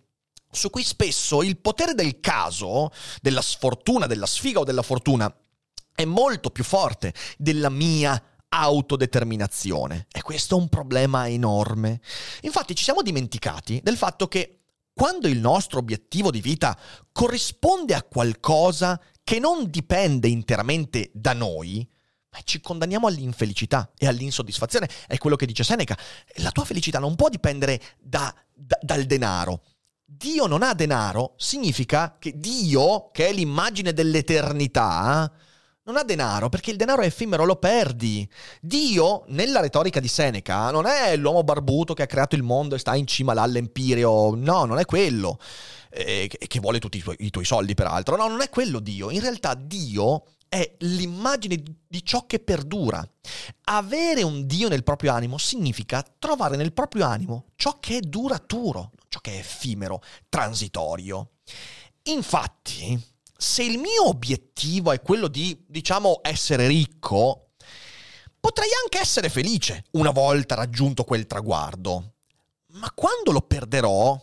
su 0.51 0.69
cui 0.69 0.83
spesso 0.83 1.41
il 1.41 1.57
potere 1.57 1.93
del 1.93 2.19
caso, 2.19 2.91
della 3.21 3.41
sfortuna, 3.41 4.05
della 4.05 4.27
sfiga 4.27 4.59
o 4.59 4.63
della 4.63 4.83
fortuna, 4.83 5.33
è 5.95 6.05
molto 6.05 6.49
più 6.49 6.63
forte 6.63 7.13
della 7.37 7.69
mia 7.69 8.21
autodeterminazione. 8.59 10.07
E 10.11 10.21
questo 10.21 10.55
è 10.55 10.59
un 10.59 10.69
problema 10.69 11.27
enorme. 11.27 12.01
Infatti 12.41 12.75
ci 12.75 12.83
siamo 12.83 13.01
dimenticati 13.01 13.81
del 13.83 13.97
fatto 13.97 14.27
che 14.27 14.59
quando 14.93 15.27
il 15.27 15.39
nostro 15.39 15.79
obiettivo 15.79 16.29
di 16.29 16.39
vita 16.39 16.77
corrisponde 17.11 17.95
a 17.95 18.03
qualcosa 18.03 18.99
che 19.23 19.39
non 19.39 19.69
dipende 19.69 20.27
interamente 20.27 21.09
da 21.13 21.33
noi, 21.33 21.87
ci 22.43 22.61
condanniamo 22.61 23.07
all'infelicità 23.07 23.91
e 23.97 24.07
all'insoddisfazione. 24.07 24.89
È 25.07 25.17
quello 25.17 25.35
che 25.35 25.45
dice 25.45 25.63
Seneca. 25.63 25.97
La 26.37 26.51
tua 26.51 26.65
felicità 26.65 26.99
non 26.99 27.15
può 27.15 27.29
dipendere 27.29 27.81
da, 27.99 28.33
da, 28.53 28.77
dal 28.81 29.05
denaro. 29.05 29.63
Dio 30.05 30.45
non 30.45 30.61
ha 30.61 30.73
denaro 30.73 31.33
significa 31.37 32.17
che 32.19 32.37
Dio, 32.37 33.09
che 33.11 33.29
è 33.29 33.33
l'immagine 33.33 33.93
dell'eternità, 33.93 35.31
non 35.85 35.97
ha 35.97 36.03
denaro 36.03 36.49
perché 36.49 36.71
il 36.71 36.77
denaro 36.77 37.01
è 37.01 37.05
effimero, 37.05 37.45
lo 37.45 37.57
perdi. 37.57 38.27
Dio, 38.61 39.25
nella 39.27 39.59
retorica 39.59 39.99
di 39.99 40.07
Seneca, 40.07 40.71
non 40.71 40.85
è 40.85 41.15
l'uomo 41.17 41.43
barbuto 41.43 41.93
che 41.93 42.03
ha 42.03 42.07
creato 42.07 42.35
il 42.35 42.43
mondo 42.43 42.75
e 42.75 42.79
sta 42.79 42.95
in 42.95 43.07
cima 43.07 43.33
all'empirio. 43.33 44.33
No, 44.35 44.65
non 44.65 44.79
è 44.79 44.85
quello. 44.85 45.37
E 45.89 46.29
che 46.29 46.59
vuole 46.59 46.79
tutti 46.79 46.97
i 46.97 47.01
tuoi, 47.01 47.17
i 47.19 47.29
tuoi 47.29 47.45
soldi, 47.45 47.73
peraltro. 47.73 48.15
No, 48.15 48.27
non 48.27 48.41
è 48.41 48.49
quello 48.49 48.79
Dio. 48.79 49.09
In 49.09 49.19
realtà 49.19 49.53
Dio 49.55 50.23
è 50.47 50.75
l'immagine 50.79 51.61
di 51.87 52.03
ciò 52.03 52.25
che 52.25 52.39
perdura. 52.39 53.05
Avere 53.65 54.23
un 54.23 54.45
Dio 54.45 54.69
nel 54.69 54.83
proprio 54.83 55.11
animo 55.11 55.37
significa 55.37 56.05
trovare 56.17 56.55
nel 56.55 56.73
proprio 56.73 57.05
animo 57.05 57.47
ciò 57.55 57.79
che 57.79 57.97
è 57.97 57.99
duraturo, 57.99 58.91
ciò 59.09 59.19
che 59.19 59.33
è 59.33 59.39
effimero, 59.39 60.01
transitorio. 60.29 61.31
Infatti, 62.03 63.12
se 63.43 63.61
il 63.61 63.77
mio 63.77 64.07
obiettivo 64.07 64.93
è 64.93 65.01
quello 65.01 65.27
di, 65.27 65.65
diciamo, 65.67 66.21
essere 66.23 66.65
ricco, 66.65 67.49
potrei 68.39 68.69
anche 68.81 68.99
essere 68.99 69.27
felice 69.27 69.83
una 69.91 70.11
volta 70.11 70.55
raggiunto 70.55 71.03
quel 71.03 71.27
traguardo. 71.27 72.13
Ma 72.67 72.89
quando 72.95 73.33
lo 73.33 73.41
perderò, 73.41 74.17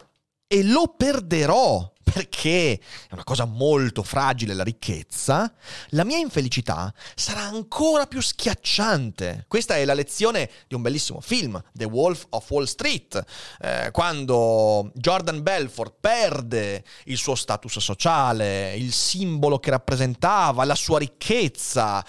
e 0.47 0.63
lo 0.63 0.95
perderò 0.97 1.93
perché 2.13 2.75
è 2.75 3.13
una 3.13 3.25
cosa 3.25 3.45
molto 3.45 4.03
fragile 4.03 4.55
la 4.55 4.63
ricchezza, 4.63 5.53
la 5.91 6.05
mia 6.05 6.19
infelicità 6.19 6.93
sarà 7.15 7.43
ancora 7.43 8.07
più 8.07 8.21
schiacciante. 8.21 9.45
Questa 9.49 9.77
è 9.77 9.85
la 9.85 9.95
lezione 9.95 10.51
di 10.67 10.75
un 10.75 10.83
bellissimo 10.83 11.21
film, 11.21 11.63
The 11.73 11.85
Wolf 11.85 12.27
of 12.31 12.51
Wall 12.51 12.65
Street, 12.65 13.25
eh, 13.61 13.91
quando 13.93 14.91
Jordan 14.95 15.43
Belfort 15.43 15.95
perde 16.01 16.85
il 17.05 17.17
suo 17.17 17.35
status 17.35 17.79
sociale, 17.79 18.75
il 18.77 18.93
simbolo 18.93 19.59
che 19.59 19.71
rappresentava, 19.71 20.65
la 20.65 20.75
sua 20.75 20.99
ricchezza. 20.99 22.05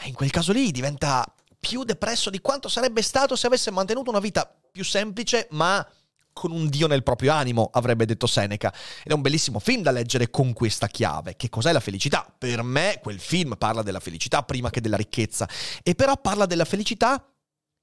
E 0.00 0.08
in 0.08 0.14
quel 0.14 0.30
caso 0.30 0.52
lì 0.52 0.70
diventa 0.70 1.24
più 1.58 1.82
depresso 1.82 2.30
di 2.30 2.40
quanto 2.40 2.68
sarebbe 2.68 3.02
stato 3.02 3.34
se 3.34 3.46
avesse 3.46 3.70
mantenuto 3.70 4.10
una 4.10 4.20
vita 4.20 4.50
più 4.70 4.84
semplice, 4.84 5.48
ma 5.50 5.84
con 6.38 6.52
un 6.52 6.68
dio 6.68 6.86
nel 6.86 7.02
proprio 7.02 7.32
animo, 7.32 7.68
avrebbe 7.72 8.06
detto 8.06 8.26
Seneca. 8.26 8.72
Ed 9.02 9.10
è 9.10 9.12
un 9.12 9.20
bellissimo 9.20 9.58
film 9.58 9.82
da 9.82 9.90
leggere 9.90 10.30
con 10.30 10.52
questa 10.52 10.86
chiave. 10.86 11.36
Che 11.36 11.48
cos'è 11.48 11.72
la 11.72 11.80
felicità? 11.80 12.32
Per 12.38 12.62
me 12.62 13.00
quel 13.02 13.18
film 13.18 13.56
parla 13.58 13.82
della 13.82 14.00
felicità 14.00 14.42
prima 14.42 14.70
che 14.70 14.80
della 14.80 14.96
ricchezza. 14.96 15.48
E 15.82 15.94
però 15.94 16.16
parla 16.16 16.46
della 16.46 16.64
felicità 16.64 17.24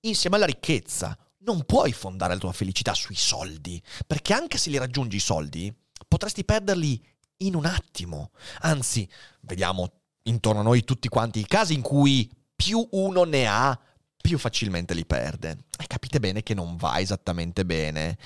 insieme 0.02 0.38
alla 0.38 0.46
ricchezza. 0.46 1.18
Non 1.40 1.66
puoi 1.66 1.92
fondare 1.92 2.34
la 2.34 2.40
tua 2.40 2.54
felicità 2.54 2.94
sui 2.94 3.16
soldi, 3.16 3.82
perché 4.08 4.34
anche 4.34 4.58
se 4.58 4.70
li 4.70 4.78
raggiungi 4.78 5.18
i 5.18 5.20
soldi, 5.20 5.72
potresti 6.08 6.44
perderli 6.46 7.06
in 7.38 7.56
un 7.56 7.66
attimo. 7.66 8.32
Anzi, 8.62 9.08
vediamo 9.42 9.92
intorno 10.24 10.62
a 10.62 10.64
noi 10.64 10.84
tutti 10.84 11.10
quanti 11.10 11.40
i 11.40 11.46
casi 11.46 11.74
in 11.74 11.82
cui 11.82 12.32
più 12.56 12.88
uno 12.92 13.26
ne 13.26 13.48
ha, 13.48 13.78
più 14.26 14.40
facilmente 14.40 14.96
li 14.96 15.06
perde. 15.06 15.56
E 15.78 15.86
capite 15.86 16.20
bene 16.20 16.42
che 16.42 16.56
non 16.56 16.78
va 16.78 17.00
esattamente 17.00 17.64
bene. 17.64 18.18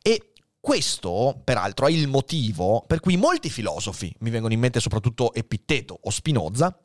E 0.00 0.32
questo, 0.60 1.40
peraltro, 1.42 1.88
è 1.88 1.90
il 1.90 2.06
motivo 2.06 2.84
per 2.86 3.00
cui 3.00 3.16
molti 3.16 3.50
filosofi, 3.50 4.14
mi 4.20 4.30
vengono 4.30 4.52
in 4.52 4.60
mente 4.60 4.78
soprattutto 4.78 5.34
Epitteto 5.34 5.98
o 6.00 6.10
Spinoza, 6.10 6.78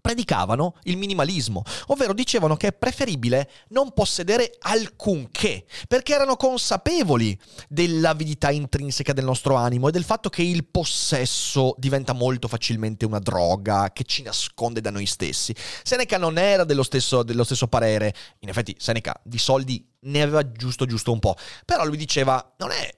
predicavano 0.00 0.74
il 0.84 0.96
minimalismo, 0.96 1.62
ovvero 1.86 2.12
dicevano 2.12 2.56
che 2.56 2.68
è 2.68 2.72
preferibile 2.72 3.50
non 3.68 3.92
possedere 3.92 4.56
alcunché, 4.60 5.64
perché 5.86 6.14
erano 6.14 6.36
consapevoli 6.36 7.38
dell'avidità 7.68 8.50
intrinseca 8.50 9.12
del 9.12 9.24
nostro 9.24 9.54
animo 9.54 9.88
e 9.88 9.92
del 9.92 10.04
fatto 10.04 10.28
che 10.28 10.42
il 10.42 10.66
possesso 10.66 11.74
diventa 11.78 12.12
molto 12.12 12.48
facilmente 12.48 13.04
una 13.04 13.18
droga 13.18 13.90
che 13.92 14.04
ci 14.04 14.22
nasconde 14.22 14.80
da 14.80 14.90
noi 14.90 15.06
stessi. 15.06 15.54
Seneca 15.82 16.18
non 16.18 16.38
era 16.38 16.64
dello 16.64 16.82
stesso, 16.82 17.22
dello 17.22 17.44
stesso 17.44 17.68
parere, 17.68 18.14
in 18.40 18.48
effetti 18.48 18.74
Seneca 18.78 19.18
di 19.22 19.38
soldi 19.38 19.86
ne 20.00 20.22
aveva 20.22 20.50
giusto 20.52 20.86
giusto 20.86 21.12
un 21.12 21.18
po', 21.18 21.36
però 21.64 21.84
lui 21.84 21.96
diceva 21.96 22.54
non 22.58 22.70
è 22.70 22.96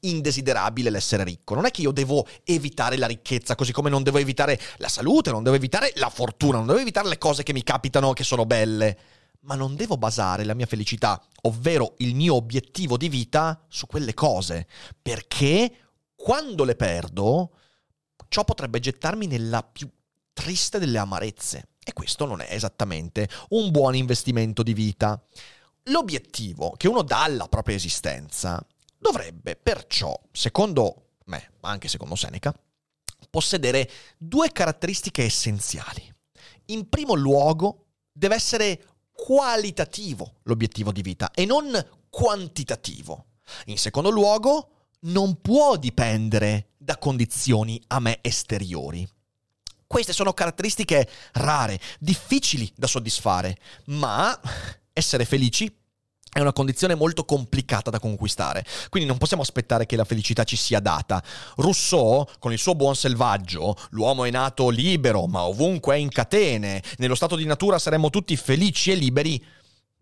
indesiderabile 0.00 0.90
l'essere 0.90 1.24
ricco. 1.24 1.54
Non 1.54 1.66
è 1.66 1.70
che 1.70 1.82
io 1.82 1.92
devo 1.92 2.26
evitare 2.44 2.96
la 2.96 3.06
ricchezza, 3.06 3.54
così 3.54 3.72
come 3.72 3.90
non 3.90 4.02
devo 4.02 4.18
evitare 4.18 4.58
la 4.78 4.88
salute, 4.88 5.30
non 5.30 5.42
devo 5.42 5.56
evitare 5.56 5.92
la 5.96 6.10
fortuna, 6.10 6.58
non 6.58 6.66
devo 6.66 6.78
evitare 6.78 7.08
le 7.08 7.18
cose 7.18 7.42
che 7.42 7.52
mi 7.52 7.62
capitano 7.62 8.12
che 8.12 8.24
sono 8.24 8.46
belle. 8.46 8.98
Ma 9.42 9.54
non 9.54 9.74
devo 9.74 9.96
basare 9.96 10.44
la 10.44 10.52
mia 10.52 10.66
felicità, 10.66 11.22
ovvero 11.42 11.94
il 11.98 12.14
mio 12.14 12.34
obiettivo 12.34 12.98
di 12.98 13.08
vita, 13.08 13.64
su 13.68 13.86
quelle 13.86 14.12
cose. 14.12 14.66
Perché 15.00 15.72
quando 16.14 16.64
le 16.64 16.76
perdo, 16.76 17.52
ciò 18.28 18.44
potrebbe 18.44 18.80
gettarmi 18.80 19.26
nella 19.26 19.62
più 19.62 19.88
triste 20.34 20.78
delle 20.78 20.98
amarezze. 20.98 21.68
E 21.82 21.94
questo 21.94 22.26
non 22.26 22.42
è 22.42 22.48
esattamente 22.50 23.28
un 23.50 23.70
buon 23.70 23.96
investimento 23.96 24.62
di 24.62 24.74
vita. 24.74 25.22
L'obiettivo 25.84 26.74
che 26.76 26.88
uno 26.88 27.02
dà 27.02 27.24
alla 27.24 27.48
propria 27.48 27.76
esistenza 27.76 28.64
dovrebbe 28.98 29.56
perciò, 29.56 30.18
secondo 30.30 31.12
me, 31.24 31.52
ma 31.60 31.70
anche 31.70 31.88
secondo 31.88 32.16
Seneca, 32.16 32.54
possedere 33.30 33.90
due 34.18 34.52
caratteristiche 34.52 35.24
essenziali. 35.24 36.12
In 36.66 36.88
primo 36.88 37.14
luogo, 37.14 37.86
deve 38.12 38.34
essere 38.34 38.84
qualitativo 39.12 40.40
l'obiettivo 40.44 40.92
di 40.92 41.02
vita 41.02 41.30
e 41.32 41.44
non 41.44 41.70
quantitativo. 42.08 43.26
In 43.66 43.78
secondo 43.78 44.10
luogo, 44.10 44.88
non 45.00 45.40
può 45.40 45.76
dipendere 45.76 46.70
da 46.76 46.98
condizioni 46.98 47.82
a 47.88 48.00
me 48.00 48.18
esteriori. 48.20 49.08
Queste 49.86 50.12
sono 50.12 50.32
caratteristiche 50.32 51.08
rare, 51.32 51.80
difficili 51.98 52.70
da 52.76 52.86
soddisfare, 52.86 53.56
ma 53.86 54.38
essere 54.92 55.24
felici 55.24 55.72
è 56.32 56.38
una 56.38 56.52
condizione 56.52 56.94
molto 56.94 57.24
complicata 57.24 57.90
da 57.90 57.98
conquistare, 57.98 58.64
quindi 58.88 59.08
non 59.08 59.18
possiamo 59.18 59.42
aspettare 59.42 59.84
che 59.84 59.96
la 59.96 60.04
felicità 60.04 60.44
ci 60.44 60.54
sia 60.54 60.78
data. 60.78 61.20
Rousseau, 61.56 62.24
con 62.38 62.52
il 62.52 62.58
suo 62.58 62.76
buon 62.76 62.94
selvaggio, 62.94 63.76
l'uomo 63.90 64.24
è 64.24 64.30
nato 64.30 64.68
libero, 64.68 65.26
ma 65.26 65.42
ovunque 65.42 65.96
è 65.96 65.98
in 65.98 66.08
catene, 66.08 66.82
nello 66.98 67.16
stato 67.16 67.34
di 67.34 67.44
natura 67.44 67.80
saremmo 67.80 68.10
tutti 68.10 68.36
felici 68.36 68.92
e 68.92 68.94
liberi, 68.94 69.44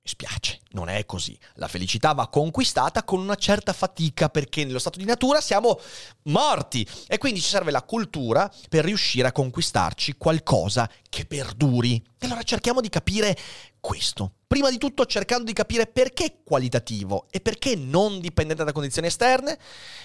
spiace, 0.08 0.60
non 0.70 0.88
è 0.88 1.04
così. 1.06 1.38
La 1.54 1.68
felicità 1.68 2.12
va 2.12 2.28
conquistata 2.28 3.04
con 3.04 3.20
una 3.20 3.34
certa 3.34 3.72
fatica 3.72 4.28
perché 4.28 4.64
nello 4.64 4.78
stato 4.78 4.98
di 4.98 5.04
natura 5.04 5.40
siamo 5.40 5.78
morti 6.24 6.86
e 7.06 7.18
quindi 7.18 7.40
ci 7.40 7.48
serve 7.48 7.70
la 7.70 7.82
cultura 7.82 8.50
per 8.68 8.84
riuscire 8.84 9.28
a 9.28 9.32
conquistarci 9.32 10.14
qualcosa 10.16 10.90
che 11.08 11.26
perduri. 11.26 12.02
E 12.18 12.26
allora 12.26 12.42
cerchiamo 12.42 12.80
di 12.80 12.88
capire 12.88 13.36
questo. 13.80 14.32
Prima 14.46 14.70
di 14.70 14.78
tutto 14.78 15.04
cercando 15.04 15.44
di 15.44 15.52
capire 15.52 15.86
perché 15.86 16.40
qualitativo 16.42 17.26
e 17.30 17.40
perché 17.40 17.76
non 17.76 18.18
dipendente 18.18 18.64
da 18.64 18.72
condizioni 18.72 19.08
esterne 19.08 19.58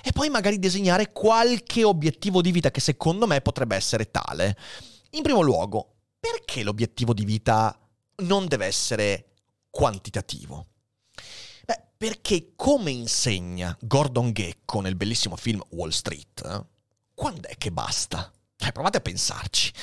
e 0.03 0.12
poi 0.12 0.29
magari 0.29 0.60
disegnare 0.60 1.12
qualche 1.12 1.83
obiettivo 1.83 2.41
di 2.41 2.51
vita 2.51 2.69
che 2.69 2.81
secondo 2.81 3.25
me 3.25 3.41
potrebbe 3.41 3.75
essere 3.75 4.12
tale. 4.12 4.57
In 5.12 5.22
primo 5.22 5.41
luogo, 5.41 5.93
perché 6.19 6.63
l'obiettivo 6.63 7.13
di 7.13 7.24
vita 7.24 7.77
non 8.17 8.48
deve 8.48 8.65
essere 8.65 9.33
quantitativo? 9.74 10.68
Beh, 11.65 11.82
Perché 11.98 12.53
come 12.56 12.92
insegna 12.92 13.75
Gordon 13.82 14.32
Gecko 14.32 14.82
nel 14.82 14.96
bellissimo 14.96 15.36
film 15.36 15.63
Wall 15.70 15.89
Street, 15.89 16.44
eh, 16.46 16.63
quando 17.15 17.48
è 17.48 17.58
che 17.58 17.72
basta? 17.72 18.32
Eh, 18.56 18.72
provate 18.72 18.98
a 18.98 19.01
pensarci. 19.01 19.74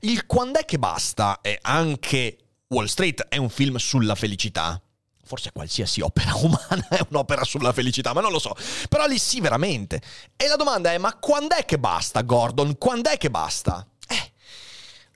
Il 0.00 0.24
quando 0.24 0.58
è 0.58 0.64
che 0.64 0.78
basta 0.78 1.40
è 1.42 1.58
anche 1.60 2.38
Wall 2.68 2.86
Street, 2.86 3.26
è 3.28 3.36
un 3.36 3.50
film 3.50 3.76
sulla 3.76 4.14
felicità. 4.14 4.80
Forse 5.26 5.52
qualsiasi 5.52 6.00
opera 6.00 6.34
umana 6.40 6.88
è 6.88 7.00
un'opera 7.10 7.44
sulla 7.44 7.72
felicità, 7.72 8.14
ma 8.14 8.22
non 8.22 8.32
lo 8.32 8.38
so. 8.38 8.56
Però 8.88 9.06
lì 9.06 9.18
sì, 9.18 9.40
veramente. 9.40 10.00
E 10.36 10.48
la 10.48 10.56
domanda 10.56 10.90
è, 10.90 10.98
ma 10.98 11.16
quando 11.18 11.54
è 11.54 11.66
che 11.66 11.78
basta, 11.78 12.22
Gordon? 12.22 12.78
Quando 12.78 13.10
è 13.10 13.18
che 13.18 13.30
basta? 13.30 13.86
Eh, 14.08 14.32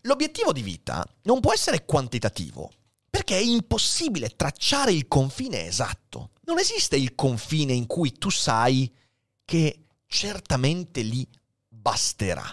l'obiettivo 0.02 0.52
di 0.52 0.62
vita 0.62 1.04
non 1.22 1.40
può 1.40 1.52
essere 1.52 1.84
quantitativo, 1.84 2.70
perché 3.18 3.36
è 3.36 3.42
impossibile 3.42 4.36
tracciare 4.36 4.92
il 4.92 5.08
confine 5.08 5.66
esatto. 5.66 6.30
Non 6.42 6.60
esiste 6.60 6.94
il 6.94 7.16
confine 7.16 7.72
in 7.72 7.88
cui 7.88 8.12
tu 8.12 8.30
sai 8.30 8.94
che 9.44 9.86
certamente 10.06 11.00
lì 11.00 11.26
basterà. 11.66 12.46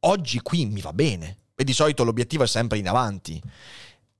Oggi 0.00 0.40
qui 0.40 0.66
mi 0.66 0.82
va 0.82 0.92
bene, 0.92 1.38
e 1.54 1.64
di 1.64 1.72
solito 1.72 2.04
l'obiettivo 2.04 2.42
è 2.42 2.46
sempre 2.46 2.76
in 2.76 2.86
avanti, 2.86 3.42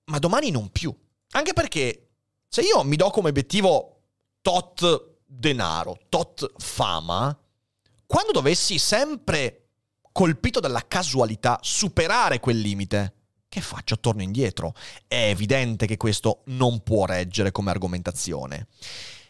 ma 0.04 0.18
domani 0.18 0.50
non 0.50 0.70
più. 0.70 0.94
Anche 1.32 1.52
perché 1.52 2.08
se 2.48 2.62
io 2.62 2.82
mi 2.82 2.96
do 2.96 3.10
come 3.10 3.28
obiettivo 3.28 4.04
tot 4.40 5.18
denaro, 5.26 5.98
tot 6.08 6.50
fama, 6.56 7.38
quando 8.06 8.32
dovessi 8.32 8.78
sempre, 8.78 9.66
colpito 10.12 10.60
dalla 10.60 10.86
casualità, 10.88 11.58
superare 11.60 12.40
quel 12.40 12.58
limite, 12.58 13.23
che 13.54 13.60
faccio? 13.60 14.00
Torno 14.00 14.22
indietro. 14.22 14.74
È 15.06 15.28
evidente 15.28 15.86
che 15.86 15.96
questo 15.96 16.42
non 16.46 16.82
può 16.82 17.06
reggere 17.06 17.52
come 17.52 17.70
argomentazione. 17.70 18.66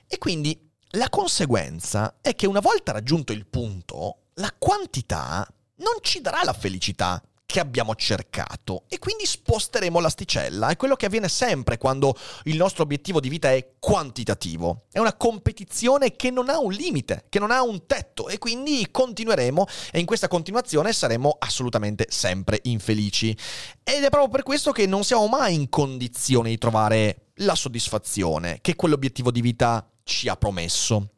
E 0.06 0.16
quindi 0.16 0.58
la 0.92 1.10
conseguenza 1.10 2.16
è 2.22 2.34
che 2.34 2.46
una 2.46 2.60
volta 2.60 2.92
raggiunto 2.92 3.32
il 3.32 3.44
punto, 3.44 4.28
la 4.34 4.50
quantità 4.56 5.46
non 5.76 5.96
ci 6.00 6.22
darà 6.22 6.40
la 6.42 6.54
felicità 6.54 7.22
che 7.54 7.60
abbiamo 7.60 7.94
cercato 7.94 8.82
e 8.88 8.98
quindi 8.98 9.24
sposteremo 9.26 10.00
l'asticella. 10.00 10.70
È 10.70 10.76
quello 10.76 10.96
che 10.96 11.06
avviene 11.06 11.28
sempre 11.28 11.78
quando 11.78 12.16
il 12.46 12.56
nostro 12.56 12.82
obiettivo 12.82 13.20
di 13.20 13.28
vita 13.28 13.52
è 13.52 13.74
quantitativo. 13.78 14.86
È 14.90 14.98
una 14.98 15.14
competizione 15.14 16.16
che 16.16 16.32
non 16.32 16.48
ha 16.48 16.58
un 16.58 16.72
limite, 16.72 17.26
che 17.28 17.38
non 17.38 17.52
ha 17.52 17.62
un 17.62 17.86
tetto 17.86 18.26
e 18.26 18.38
quindi 18.38 18.88
continueremo 18.90 19.66
e 19.92 20.00
in 20.00 20.04
questa 20.04 20.26
continuazione 20.26 20.92
saremo 20.92 21.36
assolutamente 21.38 22.06
sempre 22.08 22.58
infelici. 22.64 23.38
Ed 23.84 24.02
è 24.02 24.08
proprio 24.08 24.30
per 24.30 24.42
questo 24.42 24.72
che 24.72 24.88
non 24.88 25.04
siamo 25.04 25.28
mai 25.28 25.54
in 25.54 25.68
condizione 25.68 26.48
di 26.48 26.58
trovare 26.58 27.26
la 27.34 27.54
soddisfazione 27.54 28.58
che 28.62 28.74
quell'obiettivo 28.74 29.30
di 29.30 29.40
vita 29.40 29.88
ci 30.02 30.28
ha 30.28 30.34
promesso. 30.34 31.08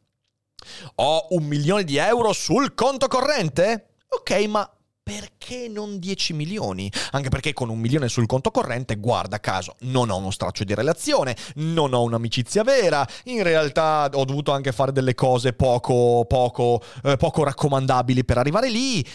Ho 0.97 1.25
un 1.31 1.45
milione 1.45 1.83
di 1.83 1.97
euro 1.97 2.31
sul 2.31 2.75
conto 2.75 3.07
corrente? 3.07 3.95
Ok, 4.09 4.45
ma 4.45 4.76
perché 5.07 5.69
non 5.69 5.99
10 5.99 6.33
milioni? 6.33 6.91
Anche 7.11 7.29
perché 7.29 7.53
con 7.53 7.69
un 7.69 7.79
milione 7.79 8.09
sul 8.09 8.25
conto 8.25 8.51
corrente, 8.51 8.97
guarda 8.97 9.39
caso, 9.39 9.77
non 9.83 10.09
ho 10.09 10.17
uno 10.17 10.31
straccio 10.31 10.65
di 10.65 10.73
relazione, 10.73 11.33
non 11.55 11.93
ho 11.93 12.01
un'amicizia 12.01 12.61
vera, 12.63 13.07
in 13.23 13.41
realtà 13.41 14.09
ho 14.11 14.25
dovuto 14.25 14.51
anche 14.51 14.73
fare 14.73 14.91
delle 14.91 15.15
cose 15.15 15.53
poco, 15.53 16.25
poco, 16.27 16.83
eh, 17.05 17.15
poco 17.15 17.45
raccomandabili 17.45 18.25
per 18.25 18.37
arrivare 18.37 18.69
lì. 18.69 19.05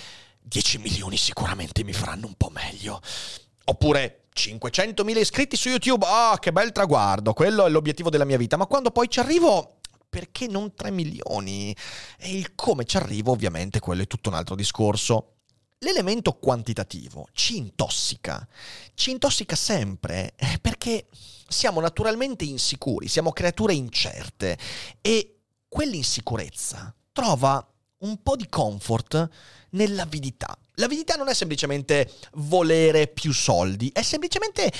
10 0.40 0.78
milioni 0.78 1.18
sicuramente 1.18 1.84
mi 1.84 1.92
faranno 1.92 2.26
un 2.26 2.34
po' 2.38 2.50
meglio. 2.50 2.98
Oppure 3.66 4.28
500.000 4.34 5.18
iscritti 5.18 5.56
su 5.56 5.68
YouTube, 5.68 6.06
ah, 6.06 6.32
oh, 6.32 6.36
che 6.36 6.52
bel 6.52 6.72
traguardo, 6.72 7.34
quello 7.34 7.66
è 7.66 7.68
l'obiettivo 7.68 8.08
della 8.08 8.24
mia 8.24 8.38
vita, 8.38 8.56
ma 8.56 8.64
quando 8.64 8.92
poi 8.92 9.10
ci 9.10 9.20
arrivo 9.20 9.76
perché 10.08 10.46
non 10.46 10.74
3 10.74 10.90
milioni? 10.90 11.76
E 12.16 12.34
il 12.34 12.54
come 12.54 12.86
ci 12.86 12.96
arrivo, 12.96 13.32
ovviamente, 13.32 13.78
quello 13.78 14.00
è 14.00 14.06
tutto 14.06 14.30
un 14.30 14.36
altro 14.36 14.54
discorso. 14.54 15.32
L'elemento 15.82 16.34
quantitativo 16.34 17.26
ci 17.32 17.56
intossica, 17.56 18.46
ci 18.94 19.10
intossica 19.10 19.56
sempre 19.56 20.34
eh, 20.36 20.58
perché 20.60 21.08
siamo 21.48 21.80
naturalmente 21.80 22.44
insicuri, 22.44 23.08
siamo 23.08 23.32
creature 23.32 23.74
incerte 23.74 24.56
e 25.00 25.40
quell'insicurezza 25.68 26.94
trova 27.10 27.66
un 27.98 28.22
po' 28.22 28.36
di 28.36 28.48
comfort 28.48 29.28
nell'avidità. 29.70 30.56
L'avidità 30.74 31.16
non 31.16 31.28
è 31.28 31.34
semplicemente 31.34 32.12
volere 32.34 33.08
più 33.08 33.32
soldi, 33.32 33.90
è 33.92 34.02
semplicemente 34.02 34.72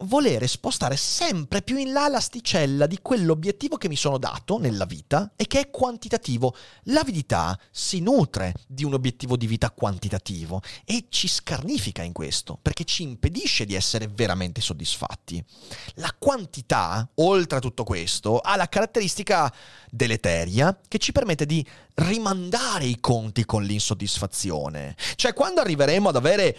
volere 0.00 0.46
spostare 0.46 0.96
sempre 0.96 1.62
più 1.62 1.76
in 1.76 1.92
là 1.92 2.08
l'asticella 2.08 2.86
di 2.86 2.98
quell'obiettivo 3.02 3.76
che 3.76 3.88
mi 3.88 3.96
sono 3.96 4.18
dato 4.18 4.58
nella 4.58 4.84
vita 4.84 5.32
e 5.36 5.46
che 5.46 5.60
è 5.60 5.70
quantitativo. 5.70 6.54
L'avidità 6.84 7.58
si 7.70 8.00
nutre 8.00 8.54
di 8.66 8.84
un 8.84 8.94
obiettivo 8.94 9.36
di 9.36 9.46
vita 9.46 9.70
quantitativo 9.70 10.60
e 10.84 11.06
ci 11.08 11.28
scarnifica 11.28 12.02
in 12.02 12.12
questo, 12.12 12.58
perché 12.60 12.84
ci 12.84 13.02
impedisce 13.02 13.64
di 13.64 13.74
essere 13.74 14.08
veramente 14.08 14.60
soddisfatti. 14.60 15.42
La 15.94 16.14
quantità, 16.18 17.08
oltre 17.16 17.58
a 17.58 17.60
tutto 17.60 17.84
questo, 17.84 18.38
ha 18.38 18.56
la 18.56 18.68
caratteristica 18.68 19.52
deleteria 19.90 20.78
che 20.86 20.98
ci 20.98 21.12
permette 21.12 21.46
di 21.46 21.64
rimandare 21.94 22.84
i 22.84 23.00
conti 23.00 23.44
con 23.44 23.64
l'insoddisfazione. 23.64 24.94
Cioè, 25.16 25.32
quando 25.32 25.60
arriveremo 25.60 26.08
ad 26.08 26.16
avere 26.16 26.56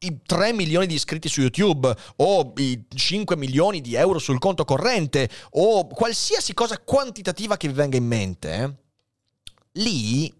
i 0.00 0.20
3 0.24 0.52
milioni 0.52 0.86
di 0.86 0.94
iscritti 0.94 1.28
su 1.28 1.40
YouTube 1.40 1.94
o 2.16 2.52
i 2.56 2.84
5 2.94 3.36
milioni 3.36 3.80
di 3.80 3.94
euro 3.94 4.18
sul 4.18 4.38
conto 4.38 4.64
corrente 4.64 5.28
o 5.50 5.86
qualsiasi 5.86 6.54
cosa 6.54 6.78
quantitativa 6.78 7.56
che 7.56 7.68
vi 7.68 7.74
venga 7.74 7.96
in 7.96 8.06
mente, 8.06 8.54
eh, 8.54 8.74
lì 9.72 10.32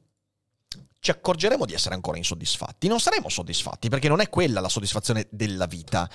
ci 1.00 1.10
accorgeremo 1.10 1.64
di 1.64 1.74
essere 1.74 1.94
ancora 1.94 2.16
insoddisfatti. 2.16 2.88
Non 2.88 3.00
saremo 3.00 3.28
soddisfatti 3.28 3.88
perché 3.88 4.08
non 4.08 4.20
è 4.20 4.28
quella 4.28 4.60
la 4.60 4.68
soddisfazione 4.68 5.26
della 5.30 5.66
vita. 5.66 6.08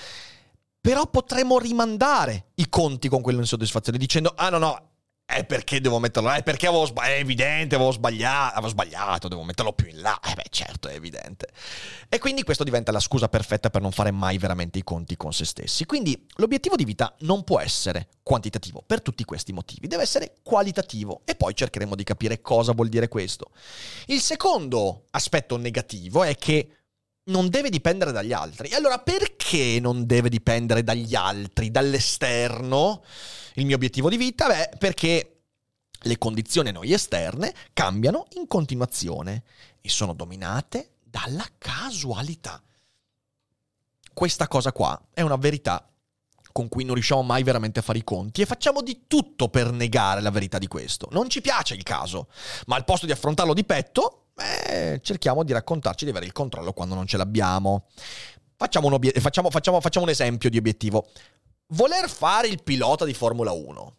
Però 0.82 1.08
potremo 1.08 1.60
rimandare 1.60 2.48
i 2.56 2.68
conti 2.68 3.08
con 3.08 3.22
quell'insoddisfazione 3.22 3.98
dicendo, 3.98 4.34
ah 4.36 4.50
no 4.50 4.58
no, 4.58 4.90
è 5.34 5.46
perché 5.46 5.82
devo 5.82 6.00
metterlo 6.00 6.30
là? 6.30 6.36
È 6.36 6.44
perché 6.44 6.68
avevo 6.68 6.86
sbagliato? 6.86 7.16
È 7.16 7.20
evidente, 7.20 7.76
avevo 7.76 7.92
sbagliato, 7.92 8.54
avevo 8.54 8.68
sbagliato, 8.68 9.28
devo 9.28 9.44
metterlo 9.44 9.74
più 9.74 9.88
in 9.88 10.02
là. 10.02 10.20
Eh 10.20 10.34
beh, 10.34 10.46
certo, 10.50 10.88
è 10.88 10.94
evidente. 10.94 11.50
E 12.10 12.20
quindi 12.20 12.44
questo 12.44 12.64
diventa 12.64 12.92
la 12.92 13.00
scusa 13.00 13.28
perfetta 13.30 13.70
per 13.70 13.82
non 13.82 13.92
fare 13.92 14.12
mai 14.12 14.38
veramente 14.38 14.80
i 14.80 14.84
conti 14.84 15.18
con 15.18 15.34
se 15.34 15.46
stessi. 15.46 15.86
Quindi 15.86 16.26
l'obiettivo 16.36 16.76
di 16.76 16.86
vita 16.86 17.16
non 17.20 17.44
può 17.44 17.60
essere 17.60 18.10
quantitativo 18.24 18.84
per 18.86 19.02
tutti 19.02 19.24
questi 19.26 19.52
motivi, 19.54 19.88
deve 19.88 20.04
essere 20.04 20.36
qualitativo 20.44 21.22
e 21.26 21.36
poi 21.36 21.56
cercheremo 21.56 21.96
di 21.96 22.04
capire 22.04 22.42
cosa 22.42 22.72
vuol 22.72 22.90
dire 22.90 23.08
questo. 23.08 23.52
Il 24.08 24.22
secondo 24.22 25.06
aspetto 25.12 25.58
negativo 25.58 26.24
è 26.24 26.36
che 26.36 26.70
non 27.26 27.50
deve 27.50 27.70
dipendere 27.70 28.12
dagli 28.12 28.34
altri. 28.34 28.70
E 28.70 28.76
allora 28.76 29.00
perché 29.00 29.80
non 29.80 30.06
deve 30.06 30.30
dipendere 30.30 30.84
dagli 30.84 31.16
altri, 31.16 31.72
dall'esterno? 31.72 33.04
Il 33.56 33.66
mio 33.66 33.76
obiettivo 33.76 34.10
di 34.10 34.18
vita? 34.18 34.48
Beh, 34.48 34.72
perché 34.78 35.42
le 36.06 36.18
condizioni 36.18 36.72
noi 36.72 36.92
esterne 36.92 37.54
cambiano 37.74 38.28
in 38.36 38.48
continuazione 38.48 39.44
e 39.82 39.90
sono 39.90 40.14
dominate 40.14 40.96
dalla 41.04 41.46
casualità. 41.58 42.62
Questa 44.14 44.48
cosa 44.48 44.72
qua 44.72 45.00
è 45.14 45.22
una 45.22 45.38
verità 45.38 45.88
con 46.52 46.70
cui 46.70 46.84
non 46.84 46.94
riusciamo 46.94 47.24
mai 47.24 47.42
veramente 47.42 47.80
a 47.80 47.82
fare 47.82 47.98
i 47.98 48.04
conti 48.04 48.42
e 48.42 48.46
facciamo 48.46 48.82
di 48.82 49.06
tutto 49.08 49.50
per 49.50 49.72
negare 49.72 50.22
la 50.22 50.30
verità 50.30 50.60
di 50.60 50.68
questo. 50.68 51.08
Non 51.12 51.28
ci 51.28 51.42
piace 51.42 51.74
il 51.74 51.84
caso, 51.84 52.28
ma 52.68 52.76
al 52.76 52.86
posto 52.86 53.08
di 53.08 53.12
affrontarlo 53.12 53.56
di 53.56 53.66
petto, 53.66 54.28
eh, 54.38 55.00
cerchiamo 55.04 55.44
di 55.44 55.52
raccontarci 55.52 56.06
di 56.06 56.12
avere 56.12 56.26
il 56.26 56.32
controllo 56.32 56.72
quando 56.74 56.94
non 56.94 57.08
ce 57.08 57.18
l'abbiamo. 57.18 57.88
Facciamo 58.56 58.88
un, 58.88 58.94
obiet- 58.94 59.20
facciamo, 59.20 59.50
facciamo, 59.50 59.82
facciamo 59.82 60.06
un 60.06 60.12
esempio 60.12 60.50
di 60.50 60.58
obiettivo 60.58 61.10
voler 61.68 62.10
fare 62.10 62.48
il 62.48 62.62
pilota 62.64 63.06
di 63.06 63.14
Formula 63.14 63.52
1 63.52 63.96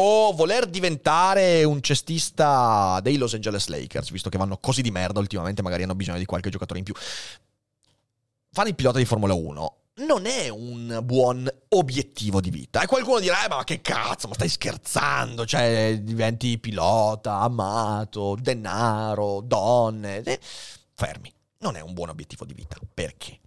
o 0.00 0.32
voler 0.32 0.66
diventare 0.66 1.64
un 1.64 1.80
cestista 1.80 3.00
dei 3.02 3.16
Los 3.16 3.34
Angeles 3.34 3.66
Lakers, 3.66 4.10
visto 4.10 4.28
che 4.28 4.38
vanno 4.38 4.58
così 4.58 4.80
di 4.80 4.90
merda 4.90 5.18
ultimamente, 5.18 5.62
magari 5.62 5.82
hanno 5.82 5.94
bisogno 5.94 6.18
di 6.18 6.24
qualche 6.24 6.50
giocatore 6.50 6.78
in 6.78 6.84
più. 6.84 6.94
Fare 8.50 8.68
il 8.68 8.74
pilota 8.74 8.98
di 8.98 9.04
Formula 9.04 9.34
1 9.34 9.76
non 9.98 10.26
è 10.26 10.48
un 10.48 11.00
buon 11.02 11.48
obiettivo 11.70 12.40
di 12.40 12.50
vita. 12.50 12.82
E 12.82 12.86
qualcuno 12.86 13.18
dirà, 13.18 13.44
eh, 13.44 13.48
ma 13.48 13.64
che 13.64 13.80
cazzo, 13.80 14.28
ma 14.28 14.34
stai 14.34 14.48
scherzando? 14.48 15.44
Cioè, 15.44 15.98
diventi 16.02 16.58
pilota, 16.58 17.40
amato, 17.40 18.36
denaro, 18.38 19.40
donne. 19.42 20.22
Eh, 20.22 20.38
fermi. 20.92 21.32
Non 21.58 21.76
è 21.76 21.80
un 21.80 21.94
buon 21.94 22.10
obiettivo 22.10 22.44
di 22.44 22.54
vita. 22.54 22.76
Perché? 22.94 23.40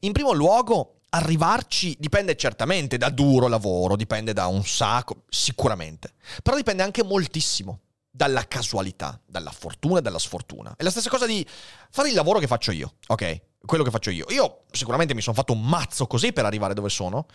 In 0.00 0.12
primo 0.12 0.32
luogo, 0.32 1.01
arrivarci 1.14 1.96
dipende 1.98 2.36
certamente 2.36 2.96
da 2.96 3.10
duro 3.10 3.48
lavoro, 3.48 3.96
dipende 3.96 4.32
da 4.32 4.46
un 4.46 4.64
sacco, 4.64 5.24
sicuramente, 5.28 6.14
però 6.42 6.56
dipende 6.56 6.82
anche 6.82 7.02
moltissimo 7.02 7.80
dalla 8.10 8.46
casualità, 8.46 9.20
dalla 9.26 9.50
fortuna 9.50 9.98
e 9.98 10.02
dalla 10.02 10.18
sfortuna. 10.18 10.74
È 10.76 10.82
la 10.82 10.90
stessa 10.90 11.10
cosa 11.10 11.26
di 11.26 11.46
fare 11.90 12.08
il 12.08 12.14
lavoro 12.14 12.38
che 12.38 12.46
faccio 12.46 12.70
io, 12.70 12.94
ok? 13.06 13.40
Quello 13.64 13.84
che 13.84 13.90
faccio 13.90 14.10
io. 14.10 14.26
Io 14.30 14.64
sicuramente 14.70 15.14
mi 15.14 15.20
sono 15.20 15.36
fatto 15.36 15.52
un 15.52 15.62
mazzo 15.62 16.06
così 16.06 16.32
per 16.32 16.44
arrivare 16.44 16.74
dove 16.74 16.88
sono. 16.88 17.26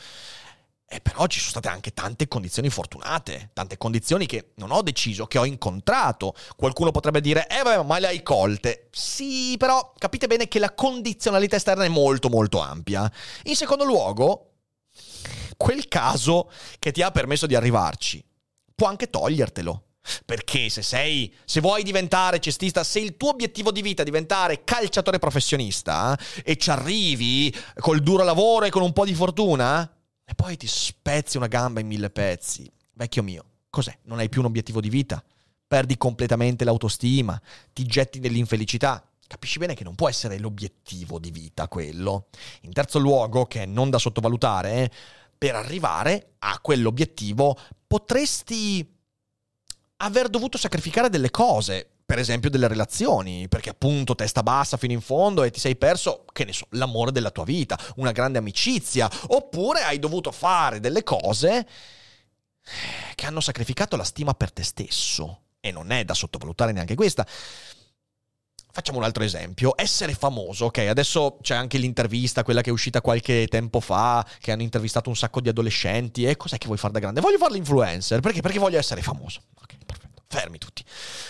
E 0.90 1.02
però 1.02 1.28
ci 1.28 1.40
sono 1.40 1.52
state 1.52 1.68
anche 1.68 1.94
tante 1.94 2.30
condizioni 2.30 2.70
fortunate, 2.70 3.50
tante 3.52 3.78
condizioni 3.78 4.26
che 4.26 4.52
non 4.56 4.72
ho 4.72 4.82
deciso, 4.82 5.28
che 5.28 5.38
ho 5.38 5.44
incontrato. 5.44 6.34
Qualcuno 6.56 6.92
potrebbe 6.92 7.20
dire, 7.20 7.46
eh 7.50 7.62
vabbè, 7.62 7.84
ma 7.84 8.00
le 8.00 8.08
hai 8.08 8.24
colte. 8.24 8.88
Sì, 8.92 9.56
però 9.58 9.94
capite 9.98 10.28
bene 10.28 10.48
che 10.48 10.60
la 10.60 10.74
condizionalità 10.74 11.58
esterna 11.58 11.84
è 11.84 11.90
molto 11.90 12.30
molto 12.30 12.60
ampia. 12.60 13.12
In 13.44 13.56
secondo 13.58 13.84
luogo, 13.84 14.54
quel 15.58 15.90
caso 15.90 16.50
che 16.80 16.94
ti 16.94 17.02
ha 17.02 17.12
permesso 17.12 17.48
di 17.48 17.56
arrivarci, 17.56 18.24
può 18.74 18.88
anche 18.88 19.10
togliertelo. 19.10 19.84
Perché 20.26 20.70
se 20.70 20.84
sei, 20.84 21.36
se 21.44 21.60
vuoi 21.60 21.84
diventare 21.84 22.40
cestista, 22.40 22.86
se 22.86 23.02
il 23.02 23.18
tuo 23.18 23.32
obiettivo 23.32 23.74
di 23.74 23.82
vita 23.82 24.04
è 24.04 24.06
diventare 24.06 24.64
calciatore 24.64 25.20
professionista 25.20 26.18
e 26.46 26.56
ci 26.56 26.70
arrivi 26.70 27.54
col 27.80 28.00
duro 28.00 28.24
lavoro 28.24 28.64
e 28.64 28.70
con 28.70 28.84
un 28.84 28.94
po' 28.94 29.04
di 29.04 29.14
fortuna, 29.14 29.97
e 30.30 30.36
poi 30.36 30.58
ti 30.58 30.68
spezzi 30.68 31.38
una 31.38 31.48
gamba 31.48 31.80
in 31.80 31.88
mille 31.88 32.10
pezzi. 32.10 32.70
Vecchio 32.92 33.24
mio, 33.24 33.46
cos'è? 33.70 33.98
Non 34.04 34.20
hai 34.20 34.28
più 34.28 34.42
un 34.42 34.48
obiettivo 34.48 34.82
di 34.82 34.90
vita? 34.90 35.24
Perdi 35.66 35.98
completamente 35.98 36.66
l'autostima, 36.66 37.42
ti 37.72 37.86
getti 37.86 38.20
nell'infelicità. 38.20 39.10
Capisci 39.26 39.58
bene 39.58 39.74
che 39.74 39.86
non 39.86 39.96
può 39.96 40.10
essere 40.10 40.38
l'obiettivo 40.38 41.18
di 41.18 41.32
vita 41.32 41.70
quello. 41.70 42.28
In 42.62 42.74
terzo 42.74 43.00
luogo, 43.00 43.46
che 43.46 43.64
è 43.64 43.66
non 43.66 43.90
da 43.90 43.98
sottovalutare, 43.98 44.92
per 45.38 45.56
arrivare 45.56 46.34
a 46.40 46.60
quell'obiettivo 46.60 47.58
potresti 47.88 48.86
aver 49.98 50.28
dovuto 50.28 50.58
sacrificare 50.58 51.10
delle 51.10 51.32
cose, 51.32 51.92
per 52.08 52.20
esempio 52.20 52.50
delle 52.50 52.70
relazioni, 52.70 53.50
perché 53.50 53.70
appunto 53.70 54.16
testa 54.16 54.42
bassa 54.42 54.78
fino 54.78 54.94
in 54.94 55.02
fondo 55.02 55.44
e 55.44 55.52
ti 55.52 55.60
sei 55.60 55.76
perso, 55.76 56.24
che 56.32 56.46
ne 56.46 56.54
so, 56.54 56.66
l'amore 56.70 57.12
della 57.12 57.32
tua 57.32 57.44
vita, 57.44 57.78
una 57.98 58.14
grande 58.14 58.38
amicizia, 58.38 59.12
oppure 59.28 59.82
hai 59.82 60.00
dovuto 60.00 60.32
fare 60.32 60.80
delle 60.80 61.04
cose 61.04 61.68
che 63.14 63.26
hanno 63.26 63.42
sacrificato 63.42 63.98
la 63.98 64.06
stima 64.06 64.34
per 64.34 64.54
te 64.54 64.64
stesso. 64.64 65.42
E 65.60 65.70
non 65.74 65.92
è 65.92 66.06
da 66.06 66.14
sottovalutare 66.14 66.72
neanche 66.72 66.96
questa. 66.96 67.28
Facciamo 68.72 69.00
un 69.00 69.04
altro 69.04 69.24
esempio, 69.24 69.74
essere 69.76 70.14
famoso, 70.14 70.66
ok? 70.68 70.78
Adesso 70.78 71.40
c'è 71.42 71.56
anche 71.56 71.78
l'intervista, 71.78 72.44
quella 72.44 72.62
che 72.62 72.70
è 72.70 72.74
uscita 72.74 73.02
qualche 73.02 73.48
tempo 73.50 73.82
fa, 73.82 74.26
che 74.40 74.54
hanno 74.54 74.62
intervistato 74.62 75.10
un 75.10 75.18
sacco 75.18 75.42
di 75.42 75.50
adolescenti. 75.50 76.24
E 76.24 76.38
cos'è 76.38 76.58
che 76.58 76.68
vuoi 76.68 76.78
fare 76.78 76.94
da 76.94 77.00
grande? 77.00 77.20
Voglio 77.20 77.38
fare 77.38 77.52
l'influencer, 77.52 78.22
perché? 78.22 78.40
Perché 78.40 78.60
voglio 78.60 78.78
essere 78.78 79.02
famoso. 79.02 79.42
Ok, 79.56 79.76
perfetto. 79.86 79.97
Fermi 80.28 80.58
tutti. 80.58 80.84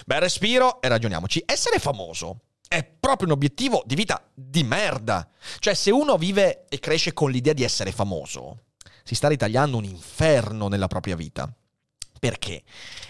Beh, 0.06 0.20
respiro 0.20 0.82
e 0.82 0.88
ragioniamoci. 0.88 1.44
Essere 1.46 1.80
famoso 1.80 2.42
è 2.68 2.84
proprio 2.84 3.28
un 3.28 3.34
obiettivo 3.34 3.84
di 3.86 3.96
vita 3.96 4.30
di 4.34 4.64
merda. 4.64 5.30
Cioè, 5.60 5.74
se 5.74 5.92
uno 5.92 6.18
vive 6.18 6.66
e 6.68 6.80
cresce 6.80 7.14
con 7.14 7.32
l'idea 7.32 7.54
di 7.54 7.64
essere 7.64 7.92
famoso, 7.92 8.66
si 9.04 9.16
sta 9.16 9.28
ritagliando 9.28 9.78
un 9.78 9.86
inferno 9.86 10.68
nella 10.68 10.88
propria 10.88 11.16
vita. 11.16 11.52
Perché? 12.20 12.64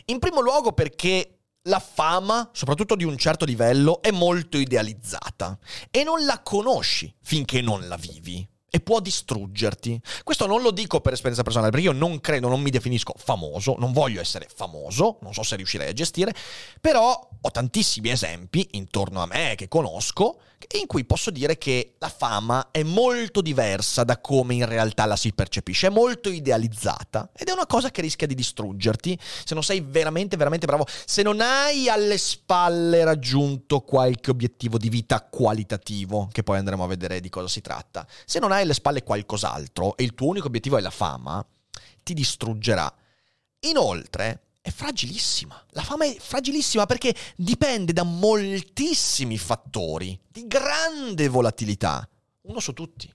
In 0.06 0.20
primo 0.20 0.42
luogo 0.42 0.74
perché 0.74 1.40
la 1.64 1.80
fama, 1.80 2.50
soprattutto 2.54 2.96
di 2.96 3.04
un 3.04 3.18
certo 3.18 3.46
livello, 3.46 4.02
è 4.02 4.12
molto 4.12 4.58
idealizzata 4.58 5.58
e 5.90 6.04
non 6.04 6.26
la 6.26 6.42
conosci 6.42 7.14
finché 7.22 7.62
non 7.62 7.88
la 7.88 7.98
vivi 7.98 8.48
e 8.70 8.80
può 8.80 9.00
distruggerti. 9.00 10.00
Questo 10.24 10.46
non 10.46 10.62
lo 10.62 10.72
dico 10.72 11.00
per 11.02 11.14
esperienza 11.14 11.44
personale, 11.44 11.72
perché 11.72 11.86
io 11.86 11.94
non 11.94 12.20
credo, 12.20 12.48
non 12.48 12.62
mi 12.62 12.70
definisco 12.70 13.14
famoso, 13.18 13.76
non 13.78 13.94
voglio 13.94 14.20
essere 14.20 14.48
famoso, 14.54 15.18
non 15.22 15.34
so 15.34 15.44
se 15.44 15.56
riuscirei 15.56 15.90
a 15.90 15.94
gestire, 15.94 16.34
però 16.82 17.30
ho 17.42 17.52
tantissimi 17.52 18.10
esempi 18.10 18.68
intorno 18.72 19.22
a 19.22 19.26
me 19.26 19.56
che 19.56 19.68
conosco 19.68 20.40
in 20.80 20.88
cui 20.88 21.06
posso 21.06 21.30
dire 21.30 21.58
che 21.58 21.96
la 22.00 22.10
fama 22.10 22.70
è 22.72 22.84
molto 22.84 23.42
diversa 23.42 24.04
da 24.04 24.20
come 24.20 24.56
in 24.56 24.66
realtà 24.66 25.06
la 25.06 25.16
si 25.16 25.32
percepisce, 25.32 25.88
è 25.88 25.90
molto 25.92 26.30
idealizzata 26.30 27.30
ed 27.36 27.48
è 27.48 27.52
una 27.52 27.66
cosa 27.66 27.90
che 27.92 28.02
rischia 28.02 28.28
di 28.28 28.36
distruggerti 28.36 29.18
se 29.22 29.54
non 29.54 29.64
sei 29.64 29.82
veramente, 29.82 30.36
veramente 30.36 30.66
bravo, 30.66 30.86
se 31.06 31.22
non 31.22 31.40
hai 31.42 31.90
alle 31.90 32.18
spalle 32.18 33.04
raggiunto 33.04 33.82
qualche 33.82 34.32
obiettivo 34.32 34.78
di 34.78 34.90
vita 34.90 35.22
qualitativo, 35.22 36.28
che 36.32 36.44
poi 36.44 36.58
andremo 36.58 36.84
a 36.84 36.88
vedere 36.88 37.20
di 37.20 37.30
cosa 37.30 37.48
si 37.48 37.62
tratta, 37.62 38.06
se 38.26 38.40
non 38.40 38.52
hai 38.52 38.64
alle 38.64 38.74
spalle 38.74 39.04
qualcos'altro 39.04 39.96
e 39.96 40.04
il 40.04 40.14
tuo 40.16 40.28
unico 40.28 40.48
obiettivo 40.48 40.78
è 40.78 40.82
la 40.82 40.90
fama, 40.90 41.46
ti 42.04 42.14
distruggerà. 42.14 42.92
Inoltre, 43.62 44.47
è 44.68 44.72
fragilissima. 44.72 45.66
La 45.70 45.82
fama 45.82 46.04
è 46.04 46.18
fragilissima 46.20 46.86
perché 46.86 47.16
dipende 47.38 47.94
da 47.94 48.04
moltissimi 48.04 49.38
fattori 49.38 50.20
di 50.28 50.46
grande 50.46 51.30
volatilità. 51.30 52.08
Uno 52.42 52.60
su 52.60 52.74
tutti, 52.74 53.10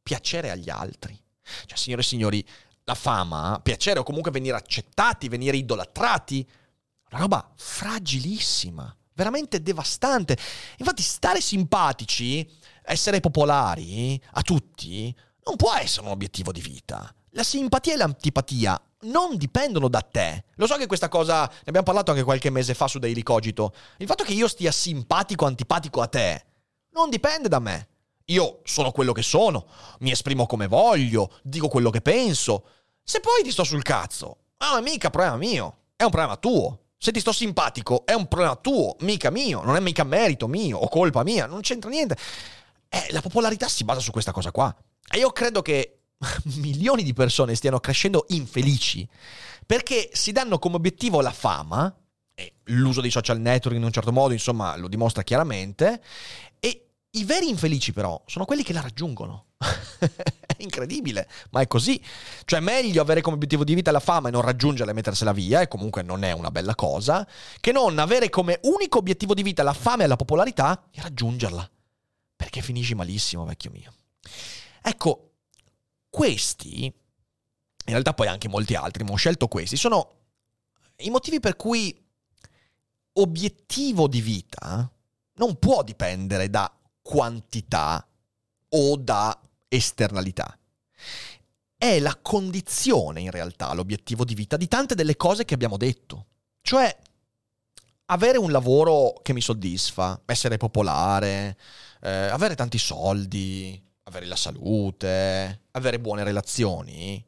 piacere 0.00 0.52
agli 0.52 0.70
altri. 0.70 1.20
Cioè, 1.66 1.76
signore 1.76 2.02
e 2.02 2.04
signori, 2.04 2.46
la 2.84 2.94
fama, 2.94 3.58
piacere 3.60 3.98
o 3.98 4.04
comunque 4.04 4.30
venire 4.30 4.56
accettati, 4.56 5.28
venire 5.28 5.56
idolatrati, 5.56 6.48
una 7.10 7.20
roba 7.20 7.52
fragilissima, 7.56 8.96
veramente 9.14 9.60
devastante. 9.60 10.38
Infatti, 10.76 11.02
stare 11.02 11.40
simpatici, 11.40 12.48
essere 12.84 13.18
popolari 13.18 14.22
a 14.34 14.42
tutti, 14.42 15.12
non 15.46 15.56
può 15.56 15.74
essere 15.74 16.06
un 16.06 16.12
obiettivo 16.12 16.52
di 16.52 16.60
vita. 16.60 17.12
La 17.30 17.42
simpatia 17.42 17.94
e 17.94 17.96
l'antipatia 17.96 18.80
non 19.02 19.36
dipendono 19.36 19.88
da 19.88 20.00
te. 20.00 20.44
Lo 20.54 20.66
so 20.66 20.76
che 20.76 20.86
questa 20.86 21.08
cosa 21.08 21.42
ne 21.42 21.62
abbiamo 21.66 21.84
parlato 21.84 22.10
anche 22.10 22.22
qualche 22.22 22.50
mese 22.50 22.74
fa 22.74 22.88
su 22.88 22.98
Daily 22.98 23.22
Cogito. 23.22 23.72
Il 23.98 24.06
fatto 24.06 24.24
che 24.24 24.32
io 24.32 24.48
stia 24.48 24.72
simpatico 24.72 25.44
o 25.44 25.48
antipatico 25.48 26.00
a 26.00 26.06
te 26.06 26.44
non 26.92 27.10
dipende 27.10 27.48
da 27.48 27.58
me. 27.58 27.88
Io 28.26 28.60
sono 28.64 28.90
quello 28.90 29.12
che 29.12 29.22
sono, 29.22 29.66
mi 30.00 30.10
esprimo 30.10 30.46
come 30.46 30.66
voglio, 30.66 31.30
dico 31.42 31.68
quello 31.68 31.90
che 31.90 32.00
penso. 32.00 32.64
Se 33.02 33.20
poi 33.20 33.42
ti 33.44 33.52
sto 33.52 33.62
sul 33.62 33.82
cazzo, 33.82 34.38
non 34.58 34.78
è 34.78 34.80
mica 34.82 35.10
problema 35.10 35.36
mio, 35.36 35.76
è 35.94 36.02
un 36.02 36.10
problema 36.10 36.36
tuo. 36.36 36.80
Se 36.98 37.12
ti 37.12 37.20
sto 37.20 37.30
simpatico, 37.30 38.04
è 38.04 38.14
un 38.14 38.26
problema 38.26 38.56
tuo, 38.56 38.96
mica 39.00 39.30
mio, 39.30 39.62
non 39.62 39.76
è 39.76 39.80
mica 39.80 40.02
merito 40.02 40.48
mio 40.48 40.78
o 40.78 40.88
colpa 40.88 41.22
mia, 41.22 41.46
non 41.46 41.60
c'entra 41.60 41.90
niente. 41.90 42.16
Eh, 42.88 43.06
la 43.10 43.20
popolarità 43.20 43.68
si 43.68 43.84
basa 43.84 44.00
su 44.00 44.10
questa 44.10 44.32
cosa 44.32 44.50
qua. 44.50 44.74
E 45.08 45.18
io 45.18 45.30
credo 45.30 45.62
che 45.62 45.95
milioni 46.56 47.02
di 47.02 47.12
persone 47.12 47.54
stiano 47.54 47.80
crescendo 47.80 48.24
infelici 48.28 49.06
perché 49.66 50.10
si 50.12 50.30
danno 50.30 50.58
come 50.58 50.76
obiettivo 50.76 51.20
la 51.20 51.32
fama, 51.32 51.92
e 52.34 52.54
l'uso 52.64 53.00
dei 53.00 53.10
social 53.10 53.40
network 53.40 53.76
in 53.76 53.82
un 53.82 53.90
certo 53.90 54.12
modo, 54.12 54.32
insomma, 54.32 54.76
lo 54.76 54.86
dimostra 54.86 55.24
chiaramente, 55.24 56.00
e 56.60 56.86
i 57.10 57.24
veri 57.24 57.48
infelici 57.48 57.92
però 57.92 58.22
sono 58.26 58.44
quelli 58.44 58.62
che 58.62 58.72
la 58.72 58.80
raggiungono. 58.80 59.46
è 59.98 60.62
incredibile, 60.62 61.28
ma 61.50 61.62
è 61.62 61.66
così. 61.66 62.00
Cioè, 62.44 62.60
meglio 62.60 63.02
avere 63.02 63.22
come 63.22 63.34
obiettivo 63.34 63.64
di 63.64 63.74
vita 63.74 63.90
la 63.90 64.00
fama 64.00 64.28
e 64.28 64.30
non 64.30 64.42
raggiungerla 64.42 64.92
e 64.92 64.94
mettersela 64.94 65.32
via, 65.32 65.60
e 65.62 65.68
comunque 65.68 66.02
non 66.02 66.22
è 66.22 66.30
una 66.30 66.52
bella 66.52 66.76
cosa, 66.76 67.26
che 67.58 67.72
non 67.72 67.98
avere 67.98 68.28
come 68.28 68.60
unico 68.62 68.98
obiettivo 68.98 69.34
di 69.34 69.42
vita 69.42 69.64
la 69.64 69.72
fama 69.72 70.04
e 70.04 70.06
la 70.06 70.16
popolarità 70.16 70.88
e 70.92 71.00
raggiungerla. 71.02 71.68
Perché 72.36 72.60
finisci 72.60 72.94
malissimo, 72.94 73.44
vecchio 73.44 73.70
mio. 73.72 73.92
Ecco, 74.82 75.30
questi, 76.16 76.84
in 76.86 76.92
realtà 77.84 78.14
poi 78.14 78.26
anche 78.26 78.48
molti 78.48 78.74
altri, 78.74 79.04
ma 79.04 79.10
ho 79.10 79.16
scelto 79.16 79.48
questi, 79.48 79.76
sono 79.76 80.12
i 81.00 81.10
motivi 81.10 81.40
per 81.40 81.56
cui 81.56 81.94
obiettivo 83.18 84.08
di 84.08 84.22
vita 84.22 84.90
non 85.34 85.58
può 85.58 85.82
dipendere 85.82 86.48
da 86.48 86.74
quantità 87.02 88.08
o 88.70 88.96
da 88.96 89.38
esternalità. 89.68 90.58
È 91.76 91.98
la 91.98 92.16
condizione 92.22 93.20
in 93.20 93.30
realtà 93.30 93.74
l'obiettivo 93.74 94.24
di 94.24 94.34
vita 94.34 94.56
di 94.56 94.68
tante 94.68 94.94
delle 94.94 95.18
cose 95.18 95.44
che 95.44 95.52
abbiamo 95.52 95.76
detto. 95.76 96.28
Cioè 96.62 96.96
avere 98.06 98.38
un 98.38 98.50
lavoro 98.50 99.20
che 99.22 99.34
mi 99.34 99.42
soddisfa, 99.42 100.22
essere 100.24 100.56
popolare, 100.56 101.58
eh, 102.00 102.08
avere 102.08 102.54
tanti 102.54 102.78
soldi, 102.78 103.85
avere 104.08 104.26
la 104.26 104.36
salute, 104.36 105.62
avere 105.72 106.00
buone 106.00 106.24
relazioni, 106.24 107.24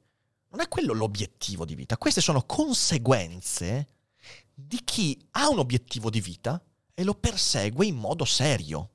non 0.50 0.60
è 0.60 0.68
quello 0.68 0.92
l'obiettivo 0.92 1.64
di 1.64 1.74
vita. 1.74 1.98
Queste 1.98 2.20
sono 2.20 2.44
conseguenze 2.44 3.88
di 4.54 4.80
chi 4.84 5.18
ha 5.32 5.48
un 5.48 5.58
obiettivo 5.58 6.10
di 6.10 6.20
vita 6.20 6.62
e 6.94 7.04
lo 7.04 7.14
persegue 7.14 7.86
in 7.86 7.96
modo 7.96 8.24
serio. 8.24 8.90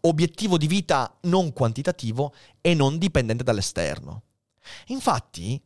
Obiettivo 0.00 0.58
di 0.58 0.66
vita 0.66 1.18
non 1.22 1.52
quantitativo 1.52 2.34
e 2.60 2.74
non 2.74 2.98
dipendente 2.98 3.44
dall'esterno. 3.44 4.24
Infatti, 4.86 5.60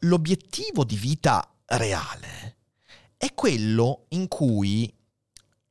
l'obiettivo 0.00 0.84
di 0.84 0.96
vita 0.96 1.56
reale 1.66 2.56
è 3.16 3.32
quello 3.34 4.06
in 4.10 4.28
cui 4.28 4.92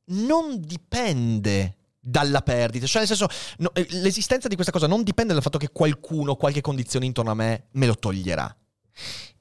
non 0.06 0.60
dipende 0.60 1.77
dalla 2.00 2.42
perdita. 2.42 2.86
Cioè, 2.86 3.06
nel 3.06 3.08
senso, 3.08 3.28
no, 3.58 3.72
eh, 3.74 3.86
l'esistenza 3.90 4.48
di 4.48 4.54
questa 4.54 4.72
cosa 4.72 4.86
non 4.86 5.02
dipende 5.02 5.32
dal 5.32 5.42
fatto 5.42 5.58
che 5.58 5.70
qualcuno, 5.70 6.36
qualche 6.36 6.60
condizione 6.60 7.06
intorno 7.06 7.30
a 7.30 7.34
me, 7.34 7.66
me 7.72 7.86
lo 7.86 7.96
toglierà. 7.96 8.54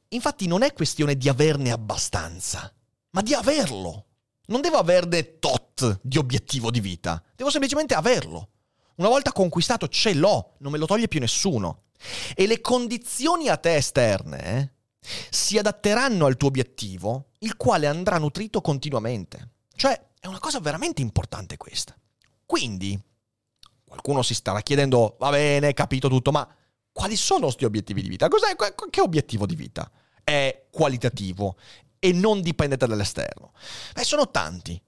Infatti 0.10 0.48
non 0.48 0.64
è 0.64 0.74
questione 0.74 1.16
di 1.16 1.30
averne 1.30 1.72
abbastanza, 1.72 2.74
ma 3.12 3.22
di 3.22 3.34
averlo. 3.34 4.06
Non 4.48 4.62
devo 4.62 4.78
averne 4.78 5.40
tot 5.40 6.00
di 6.02 6.18
obiettivo 6.18 6.72
di 6.72 6.80
vita, 6.80 7.22
devo 7.36 7.50
semplicemente 7.50 7.94
averlo. 7.94 8.50
Una 8.96 9.10
volta 9.10 9.32
conquistato 9.32 9.88
ce 9.90 10.14
l'ho, 10.14 10.56
non 10.60 10.72
me 10.72 10.78
lo 10.78 10.86
toglie 10.86 11.08
più 11.08 11.20
nessuno. 11.20 11.84
E 12.36 12.48
le 12.48 12.62
condizioni 12.62 13.50
a 13.50 13.58
te 13.58 13.76
esterne 13.76 14.60
eh, 14.60 14.70
si 15.30 15.58
adatteranno 15.58 16.26
al 16.26 16.38
tuo 16.38 16.48
obiettivo, 16.48 17.32
il 17.40 17.58
quale 17.58 17.88
andrà 17.88 18.18
nutrito 18.18 18.62
continuamente. 18.62 19.52
Cioè, 19.76 20.00
è 20.20 20.28
una 20.28 20.40
cosa 20.40 20.60
veramente 20.60 21.02
importante 21.02 21.58
questa. 21.58 21.96
Quindi, 22.48 23.00
qualcuno 23.86 24.24
si 24.24 24.34
starà 24.34 24.62
chiedendo, 24.62 25.18
va 25.20 25.30
bene, 25.30 25.74
capito 25.74 26.08
tutto, 26.08 26.32
ma 26.32 26.48
quali 26.92 27.16
sono 27.16 27.42
questi 27.42 27.66
obiettivi 27.66 28.02
di 28.02 28.10
vita? 28.10 28.28
Cos'è, 28.28 28.56
che 28.90 29.02
obiettivo 29.02 29.46
di 29.46 29.56
vita? 29.56 29.92
È 30.24 30.66
qualitativo 30.72 31.58
e 32.00 32.12
non 32.14 32.42
dipendente 32.42 32.88
dall'esterno. 32.88 33.52
Beh, 33.94 34.04
sono 34.04 34.32
tanti. 34.32 34.82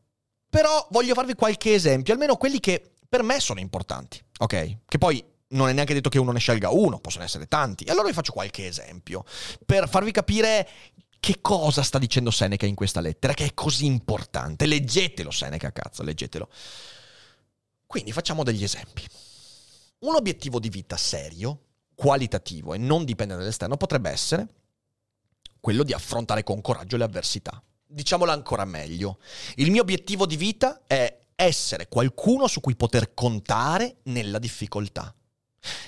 Però 0.49 0.87
voglio 0.89 1.13
farvi 1.13 1.35
qualche 1.35 1.75
esempio, 1.75 2.13
almeno 2.13 2.35
quelli 2.35 2.59
che 2.59 2.93
per 3.07 3.21
me 3.21 3.39
sono 3.39 3.59
importanti, 3.59 4.19
ok? 4.39 4.77
Che 4.85 4.97
poi 4.97 5.23
non 5.49 5.69
è 5.69 5.73
neanche 5.73 5.93
detto 5.93 6.09
che 6.09 6.17
uno 6.17 6.31
ne 6.31 6.39
scelga 6.39 6.69
uno, 6.69 6.99
possono 6.99 7.23
essere 7.23 7.47
tanti. 7.47 7.83
Allora 7.89 8.07
vi 8.07 8.13
faccio 8.13 8.31
qualche 8.31 8.65
esempio 8.65 9.23
per 9.65 9.87
farvi 9.89 10.11
capire 10.11 10.67
che 11.19 11.39
cosa 11.41 11.83
sta 11.83 11.99
dicendo 11.99 12.31
Seneca 12.31 12.65
in 12.65 12.75
questa 12.75 13.01
lettera, 13.01 13.33
che 13.33 13.45
è 13.45 13.53
così 13.53 13.85
importante. 13.85 14.65
Leggetelo, 14.65 15.29
Seneca, 15.29 15.71
cazzo, 15.71 16.01
leggetelo. 16.01 16.49
Quindi 17.89 18.11
facciamo 18.11 18.43
degli 18.43 18.63
esempi. 18.63 19.03
Un 20.01 20.13
obiettivo 20.13 20.59
di 20.59 20.69
vita 20.69 20.95
serio, 20.95 21.61
qualitativo 21.95 22.75
e 22.75 22.77
non 22.77 23.03
dipendente 23.03 23.41
dall'esterno 23.41 23.77
potrebbe 23.77 24.11
essere 24.11 24.47
quello 25.59 25.81
di 25.81 25.91
affrontare 25.91 26.43
con 26.43 26.61
coraggio 26.61 26.97
le 26.97 27.05
avversità. 27.05 27.59
Diciamolo 27.87 28.29
ancora 28.29 28.63
meglio. 28.63 29.17
Il 29.55 29.71
mio 29.71 29.81
obiettivo 29.81 30.27
di 30.27 30.37
vita 30.37 30.81
è 30.85 31.19
essere 31.33 31.87
qualcuno 31.87 32.45
su 32.45 32.61
cui 32.61 32.75
poter 32.75 33.15
contare 33.15 34.01
nella 34.03 34.37
difficoltà. 34.37 35.11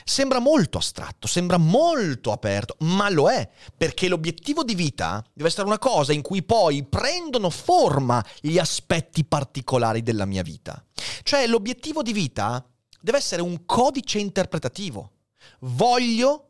Sembra 0.04 0.40
molto 0.40 0.78
astratto, 0.78 1.28
sembra 1.28 1.58
molto 1.58 2.32
aperto, 2.32 2.76
ma 2.80 3.10
lo 3.10 3.30
è, 3.30 3.50
perché 3.76 4.08
l'obiettivo 4.08 4.64
di 4.64 4.76
vita 4.76 5.24
deve 5.34 5.50
essere 5.50 5.68
una 5.68 5.80
cosa 5.80 6.14
in 6.14 6.22
cui 6.22 6.44
poi 6.44 6.84
prendono 6.84 7.50
forma 7.50 8.24
gli 8.40 8.58
aspetti 8.58 9.24
particolari 9.24 10.04
della 10.04 10.26
mia 10.26 10.44
vita. 10.44 10.84
Cioè 11.24 11.48
l'obiettivo 11.48 12.02
di 12.02 12.14
vita 12.14 12.66
deve 13.00 13.18
essere 13.18 13.42
un 13.42 13.66
codice 13.66 14.20
interpretativo. 14.20 15.12
Voglio 15.60 16.48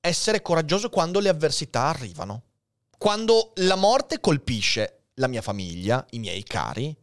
essere 0.00 0.42
coraggioso 0.42 0.88
quando 0.88 1.20
le 1.20 1.28
avversità 1.28 1.88
arrivano. 1.88 2.42
Quando 2.96 3.52
la 3.56 3.76
morte 3.76 4.20
colpisce 4.20 5.08
la 5.14 5.26
mia 5.26 5.42
famiglia, 5.42 6.04
i 6.10 6.18
miei 6.18 6.42
cari, 6.44 6.96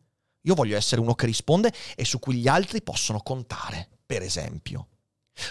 io 0.46 0.56
voglio 0.56 0.76
essere 0.76 1.02
uno 1.02 1.14
che 1.14 1.26
risponde 1.26 1.72
e 1.96 2.06
su 2.06 2.20
cui 2.20 2.36
gli 2.36 2.48
altri 2.48 2.82
possono 2.82 3.22
contare, 3.22 3.90
per 4.06 4.22
esempio. 4.22 4.88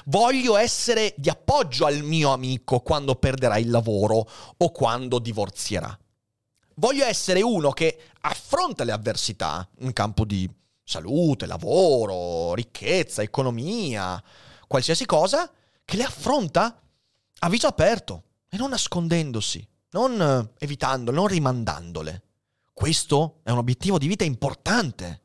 Voglio 0.06 0.56
essere 0.56 1.14
di 1.16 1.28
appoggio 1.28 1.86
al 1.86 2.02
mio 2.02 2.32
amico 2.32 2.80
quando 2.80 3.16
perderà 3.16 3.58
il 3.58 3.70
lavoro 3.70 4.28
o 4.56 4.70
quando 4.70 5.18
divorzierà. 5.18 5.96
Voglio 6.76 7.04
essere 7.04 7.42
uno 7.42 7.70
che 7.70 7.98
affronta 8.20 8.84
le 8.84 8.92
avversità 8.92 9.68
in 9.80 9.92
campo 9.92 10.24
di 10.24 10.48
salute, 10.84 11.46
lavoro, 11.46 12.54
ricchezza, 12.54 13.22
economia, 13.22 14.22
qualsiasi 14.66 15.04
cosa, 15.04 15.50
che 15.84 15.96
le 15.96 16.04
affronta 16.04 16.80
a 17.40 17.48
viso 17.48 17.66
aperto 17.66 18.24
e 18.48 18.56
non 18.56 18.70
nascondendosi, 18.70 19.66
non 19.90 20.50
evitandole, 20.58 21.16
non 21.16 21.26
rimandandole. 21.26 22.22
Questo 22.72 23.40
è 23.42 23.50
un 23.50 23.58
obiettivo 23.58 23.98
di 23.98 24.06
vita 24.06 24.24
importante. 24.24 25.20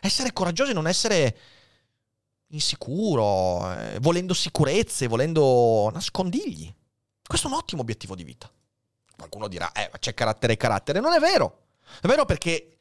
Essere 0.00 0.32
coraggiosi 0.32 0.70
e 0.70 0.74
non 0.74 0.86
essere 0.86 1.36
insicuro, 2.48 3.72
eh, 3.72 3.98
volendo 4.00 4.34
sicurezze, 4.34 5.06
volendo 5.06 5.90
nascondigli. 5.92 6.72
Questo 7.26 7.48
è 7.48 7.50
un 7.50 7.56
ottimo 7.56 7.82
obiettivo 7.82 8.14
di 8.14 8.24
vita. 8.24 8.50
Qualcuno 9.16 9.48
dirà, 9.48 9.72
eh, 9.72 9.88
ma 9.90 9.98
c'è 9.98 10.14
carattere 10.14 10.52
e 10.52 10.56
carattere. 10.56 11.00
Non 11.00 11.12
è 11.12 11.18
vero. 11.18 11.64
È 12.00 12.06
vero 12.06 12.24
perché 12.24 12.78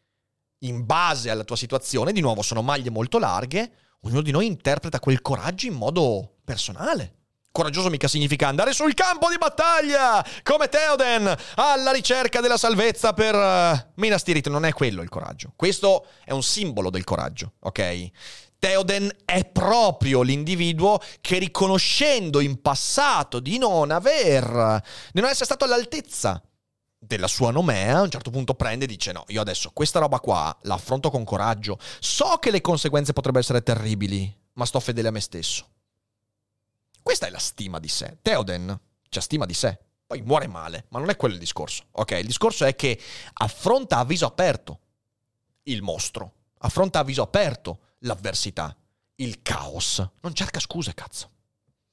in 0.60 0.86
base 0.86 1.30
alla 1.30 1.44
tua 1.44 1.56
situazione, 1.56 2.12
di 2.12 2.22
nuovo, 2.22 2.42
sono 2.42 2.62
maglie 2.62 2.90
molto 2.90 3.20
larghe, 3.20 3.72
ognuno 4.02 4.22
di 4.22 4.32
noi 4.32 4.46
interpreta 4.46 5.00
quel 5.00 5.22
coraggio 5.22 5.68
in 5.68 5.74
modo 5.74 6.38
personale. 6.44 7.14
Coraggioso 7.56 7.90
mica 7.90 8.10
significa 8.10 8.50
andare 8.50 8.74
sul 8.74 8.94
campo 8.94 9.30
di 9.30 9.38
battaglia, 9.38 10.22
come 10.44 10.68
Theoden, 10.68 11.34
alla 11.56 11.94
ricerca 11.94 12.42
della 12.42 12.58
salvezza 12.58 13.14
per 13.14 13.34
uh, 13.34 13.92
Minas 13.94 14.24
Tirith. 14.24 14.50
Non 14.50 14.66
è 14.66 14.74
quello 14.74 15.02
il 15.02 15.08
coraggio. 15.08 15.54
Questo 15.56 16.08
è 16.26 16.34
un 16.34 16.44
simbolo 16.44 16.90
del 16.90 17.06
coraggio, 17.06 17.54
ok? 17.62 18.10
Theoden 18.60 19.10
è 19.24 19.46
proprio 19.46 20.22
l'individuo 20.22 21.00
che 21.22 21.38
riconoscendo 21.38 22.42
in 22.42 22.60
passato 22.60 23.40
di 23.40 23.58
non 23.58 23.90
aver, 23.90 24.84
di 25.14 25.22
non 25.22 25.30
essere 25.30 25.46
stato 25.46 25.64
all'altezza 25.64 26.44
della 27.00 27.28
sua 27.28 27.52
nomea, 27.52 28.00
a 28.00 28.02
un 28.02 28.12
certo 28.12 28.32
punto 28.32 28.56
prende 28.56 28.84
e 28.84 28.90
dice 28.90 29.14
no, 29.14 29.24
io 29.28 29.40
adesso 29.40 29.72
questa 29.72 30.00
roba 30.00 30.20
qua 30.20 30.54
la 30.64 30.74
affronto 30.74 31.10
con 31.10 31.24
coraggio, 31.24 31.80
so 32.02 32.36
che 32.38 32.52
le 32.52 32.60
conseguenze 32.60 33.14
potrebbero 33.14 33.44
essere 33.44 33.64
terribili, 33.64 34.30
ma 34.56 34.66
sto 34.66 34.82
fedele 34.82 35.08
a 35.08 35.12
me 35.12 35.22
stesso. 35.22 35.70
Questa 37.06 37.28
è 37.28 37.30
la 37.30 37.38
stima 37.38 37.80
di 37.80 37.88
sé. 37.88 38.18
Theoden 38.24 38.80
c'ha 39.10 39.22
stima 39.22 39.46
di 39.46 39.54
sé, 39.54 39.78
poi 40.08 40.24
muore 40.24 40.48
male, 40.48 40.88
ma 40.90 40.98
non 40.98 41.12
è 41.12 41.16
quello 41.16 41.36
il 41.36 41.40
discorso. 41.40 41.84
Ok, 41.92 42.14
il 42.14 42.26
discorso 42.26 42.66
è 42.66 42.76
che 42.76 43.00
affronta 43.34 44.00
a 44.00 44.06
viso 44.06 44.26
aperto 44.26 44.80
il 45.66 45.84
mostro, 45.84 46.34
affronta 46.62 46.98
a 46.98 47.04
viso 47.04 47.22
aperto 47.22 47.98
l'avversità, 48.00 48.76
il 49.18 49.44
caos. 49.44 50.04
Non 50.22 50.34
cerca 50.34 50.60
scuse, 50.60 50.96
cazzo. 50.96 51.30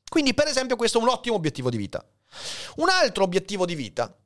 Quindi, 0.09 0.33
per 0.33 0.47
esempio, 0.47 0.77
questo 0.77 0.99
è 0.99 1.03
un 1.03 1.11
ottimo 1.11 1.37
obiettivo 1.37 1.69
di 1.69 1.77
vita. 1.77 2.03
Un 2.77 2.89
altro 2.89 3.25
obiettivo 3.25 3.67
di 3.67 3.75
vita 3.75 4.17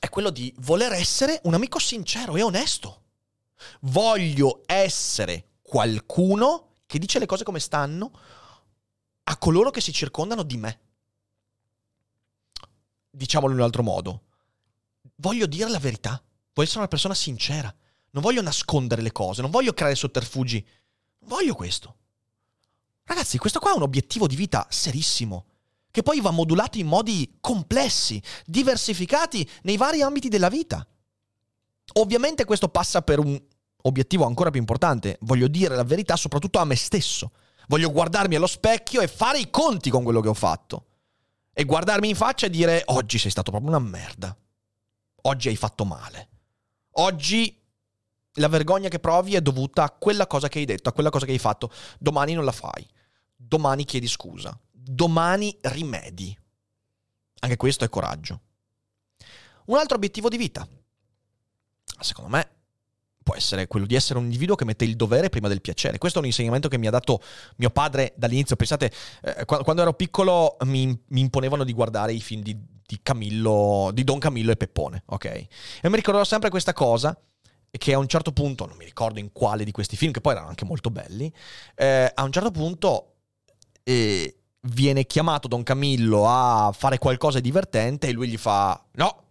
è 0.00 0.08
quello 0.08 0.30
di 0.30 0.50
voler 0.60 0.92
essere 0.92 1.38
un 1.44 1.52
amico 1.52 1.78
sincero 1.78 2.34
e 2.34 2.40
onesto. 2.40 3.02
Voglio 3.80 4.62
essere 4.64 5.48
qualcuno 5.60 6.76
che 6.86 6.98
dice 6.98 7.18
le 7.18 7.26
cose 7.26 7.44
come 7.44 7.60
stanno 7.60 8.10
a 9.30 9.36
coloro 9.36 9.70
che 9.70 9.80
si 9.80 9.92
circondano 9.92 10.42
di 10.42 10.56
me. 10.56 10.80
Diciamolo 13.10 13.52
in 13.52 13.58
un 13.58 13.64
altro 13.64 13.82
modo. 13.82 14.22
Voglio 15.16 15.46
dire 15.46 15.68
la 15.68 15.78
verità. 15.78 16.10
Voglio 16.10 16.62
essere 16.68 16.80
una 16.80 16.88
persona 16.88 17.14
sincera. 17.14 17.74
Non 18.10 18.22
voglio 18.22 18.42
nascondere 18.42 19.02
le 19.02 19.12
cose, 19.12 19.42
non 19.42 19.50
voglio 19.50 19.74
creare 19.74 19.94
sotterfugi 19.94 20.66
Voglio 21.28 21.54
questo. 21.54 21.96
Ragazzi, 23.04 23.36
questo 23.36 23.58
qua 23.58 23.72
è 23.72 23.76
un 23.76 23.82
obiettivo 23.82 24.26
di 24.26 24.34
vita 24.34 24.66
serissimo, 24.70 25.46
che 25.90 26.02
poi 26.02 26.20
va 26.20 26.30
modulato 26.30 26.78
in 26.78 26.86
modi 26.86 27.36
complessi, 27.40 28.22
diversificati 28.46 29.48
nei 29.62 29.76
vari 29.76 30.00
ambiti 30.00 30.28
della 30.28 30.48
vita. 30.48 30.86
Ovviamente 31.94 32.44
questo 32.46 32.68
passa 32.68 33.02
per 33.02 33.18
un 33.18 33.38
obiettivo 33.82 34.24
ancora 34.24 34.50
più 34.50 34.60
importante, 34.60 35.18
voglio 35.20 35.48
dire 35.48 35.76
la 35.76 35.84
verità 35.84 36.16
soprattutto 36.16 36.58
a 36.58 36.64
me 36.64 36.76
stesso. 36.76 37.32
Voglio 37.68 37.92
guardarmi 37.92 38.34
allo 38.34 38.46
specchio 38.46 39.02
e 39.02 39.08
fare 39.08 39.38
i 39.38 39.50
conti 39.50 39.90
con 39.90 40.02
quello 40.02 40.20
che 40.20 40.28
ho 40.28 40.34
fatto. 40.34 40.86
E 41.52 41.64
guardarmi 41.64 42.08
in 42.08 42.16
faccia 42.16 42.46
e 42.46 42.50
dire 42.50 42.82
oggi 42.86 43.18
sei 43.18 43.30
stato 43.30 43.50
proprio 43.50 43.70
una 43.70 43.78
merda. 43.78 44.36
Oggi 45.22 45.48
hai 45.48 45.56
fatto 45.56 45.84
male. 45.84 46.28
Oggi 46.92 47.54
la 48.34 48.48
vergogna 48.48 48.88
che 48.88 49.00
provi 49.00 49.34
è 49.34 49.42
dovuta 49.42 49.82
a 49.82 49.90
quella 49.90 50.26
cosa 50.26 50.48
che 50.48 50.60
hai 50.60 50.64
detto, 50.64 50.88
a 50.88 50.92
quella 50.92 51.10
cosa 51.10 51.26
che 51.26 51.32
hai 51.32 51.38
fatto. 51.38 51.70
Domani 51.98 52.32
non 52.32 52.44
la 52.44 52.52
fai. 52.52 52.88
Domani 53.36 53.84
chiedi 53.84 54.08
scusa. 54.08 54.58
Domani 54.70 55.56
rimedi. 55.62 56.36
Anche 57.40 57.56
questo 57.56 57.84
è 57.84 57.88
coraggio. 57.90 58.40
Un 59.66 59.76
altro 59.76 59.96
obiettivo 59.96 60.30
di 60.30 60.38
vita, 60.38 60.66
secondo 62.00 62.30
me, 62.30 62.50
può 63.28 63.36
essere 63.36 63.66
quello 63.66 63.84
di 63.84 63.94
essere 63.94 64.18
un 64.18 64.24
individuo 64.24 64.56
che 64.56 64.64
mette 64.64 64.86
il 64.86 64.96
dovere 64.96 65.28
prima 65.28 65.48
del 65.48 65.60
piacere. 65.60 65.98
Questo 65.98 66.18
è 66.18 66.22
un 66.22 66.28
insegnamento 66.28 66.68
che 66.68 66.78
mi 66.78 66.86
ha 66.86 66.90
dato 66.90 67.20
mio 67.56 67.68
padre 67.68 68.14
dall'inizio. 68.16 68.56
Pensate, 68.56 68.90
eh, 69.22 69.44
quando 69.44 69.82
ero 69.82 69.92
piccolo 69.92 70.56
mi, 70.62 70.86
mi, 71.08 71.20
imponevano 71.20 71.64
di 71.64 71.74
guardare 71.74 72.14
i 72.14 72.20
film 72.20 72.40
di, 72.40 72.56
di 72.86 73.00
Camillo, 73.02 73.90
di 73.92 74.02
Don 74.02 74.18
Camillo 74.18 74.50
e 74.50 74.56
Peppone, 74.56 75.02
ok? 75.04 75.24
E 75.26 75.48
mi 75.90 75.96
ricorderò 75.96 76.24
sempre 76.24 76.48
questa 76.48 76.72
cosa 76.72 77.14
che 77.70 77.92
a 77.92 77.98
un 77.98 78.06
certo 78.06 78.32
punto, 78.32 78.64
non 78.64 78.78
mi 78.78 78.86
ricordo 78.86 79.18
in 79.18 79.30
quale 79.30 79.62
di 79.62 79.72
questi 79.72 79.98
film, 79.98 80.10
che 80.10 80.22
poi 80.22 80.32
erano 80.32 80.48
anche 80.48 80.64
molto 80.64 80.88
belli, 80.88 81.30
eh, 81.74 82.10
a 82.14 82.22
un 82.22 82.32
certo 82.32 82.50
punto 82.50 83.16
eh, 83.84 84.38
viene 84.62 85.04
chiamato 85.04 85.48
Don 85.48 85.62
Camillo 85.64 86.26
a 86.26 86.72
fare 86.72 86.96
qualcosa 86.96 87.40
di 87.40 87.44
divertente 87.44 88.08
e 88.08 88.12
lui 88.12 88.28
gli 88.28 88.38
fa 88.38 88.82
no, 88.92 89.27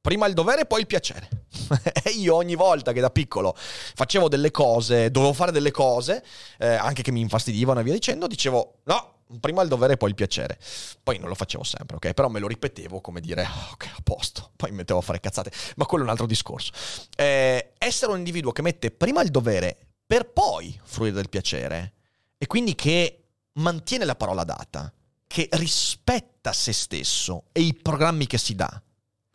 prima 0.00 0.26
il 0.26 0.34
dovere 0.34 0.62
e 0.62 0.66
poi 0.66 0.80
il 0.80 0.86
piacere. 0.86 1.28
e 2.04 2.10
io 2.10 2.34
ogni 2.34 2.54
volta 2.54 2.92
che 2.92 3.00
da 3.00 3.10
piccolo 3.10 3.54
facevo 3.56 4.28
delle 4.28 4.50
cose, 4.50 5.10
dovevo 5.10 5.32
fare 5.32 5.52
delle 5.52 5.70
cose, 5.70 6.24
eh, 6.58 6.68
anche 6.68 7.02
che 7.02 7.12
mi 7.12 7.20
infastidivano 7.20 7.80
e 7.80 7.82
via 7.82 7.92
dicendo, 7.92 8.26
dicevo 8.26 8.80
no, 8.84 9.14
prima 9.38 9.62
il 9.62 9.68
dovere 9.68 9.92
e 9.92 9.96
poi 9.96 10.08
il 10.08 10.14
piacere. 10.14 10.58
Poi 11.02 11.18
non 11.18 11.28
lo 11.28 11.34
facevo 11.34 11.62
sempre, 11.62 11.96
ok? 11.96 12.12
Però 12.12 12.28
me 12.28 12.40
lo 12.40 12.48
ripetevo 12.48 13.00
come 13.00 13.20
dire, 13.20 13.42
oh, 13.42 13.72
ok, 13.72 13.86
a 13.86 14.00
posto. 14.02 14.50
Poi 14.56 14.70
mi 14.70 14.76
mettevo 14.76 14.98
a 14.98 15.02
fare 15.02 15.20
cazzate. 15.20 15.52
Ma 15.76 15.86
quello 15.86 16.04
è 16.04 16.06
un 16.06 16.12
altro 16.12 16.26
discorso. 16.26 16.72
Eh, 17.16 17.72
essere 17.78 18.12
un 18.12 18.18
individuo 18.18 18.52
che 18.52 18.62
mette 18.62 18.90
prima 18.90 19.22
il 19.22 19.30
dovere 19.30 19.76
per 20.06 20.30
poi 20.32 20.78
fruire 20.82 21.14
del 21.14 21.28
piacere 21.28 21.92
e 22.36 22.46
quindi 22.46 22.74
che 22.74 23.26
mantiene 23.54 24.04
la 24.04 24.16
parola 24.16 24.42
data 24.44 24.92
che 25.26 25.48
rispetta 25.52 26.52
se 26.52 26.72
stesso 26.72 27.44
e 27.52 27.60
i 27.60 27.74
programmi 27.74 28.26
che 28.26 28.38
si 28.38 28.56
dà. 28.56 28.82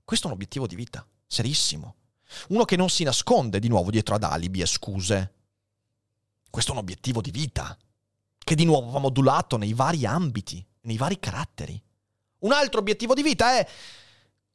Questo 0.05 0.27
è 0.27 0.29
un 0.29 0.35
obiettivo 0.35 0.67
di 0.67 0.75
vita, 0.75 1.05
serissimo. 1.25 1.95
Uno 2.49 2.63
che 2.63 2.75
non 2.75 2.89
si 2.89 3.03
nasconde 3.03 3.59
di 3.59 3.67
nuovo 3.67 3.89
dietro 3.89 4.13
ad 4.13 4.23
alibi 4.23 4.61
e 4.61 4.67
scuse. 4.67 5.33
Questo 6.47 6.71
è 6.71 6.75
un 6.75 6.81
obiettivo 6.81 7.21
di 7.21 7.31
vita, 7.31 7.75
che 8.37 8.55
di 8.55 8.65
nuovo 8.65 8.91
va 8.91 8.99
modulato 8.99 9.57
nei 9.57 9.73
vari 9.73 10.05
ambiti, 10.05 10.63
nei 10.81 10.97
vari 10.97 11.19
caratteri. 11.19 11.81
Un 12.39 12.51
altro 12.51 12.79
obiettivo 12.79 13.15
di 13.15 13.23
vita 13.23 13.57
è 13.57 13.67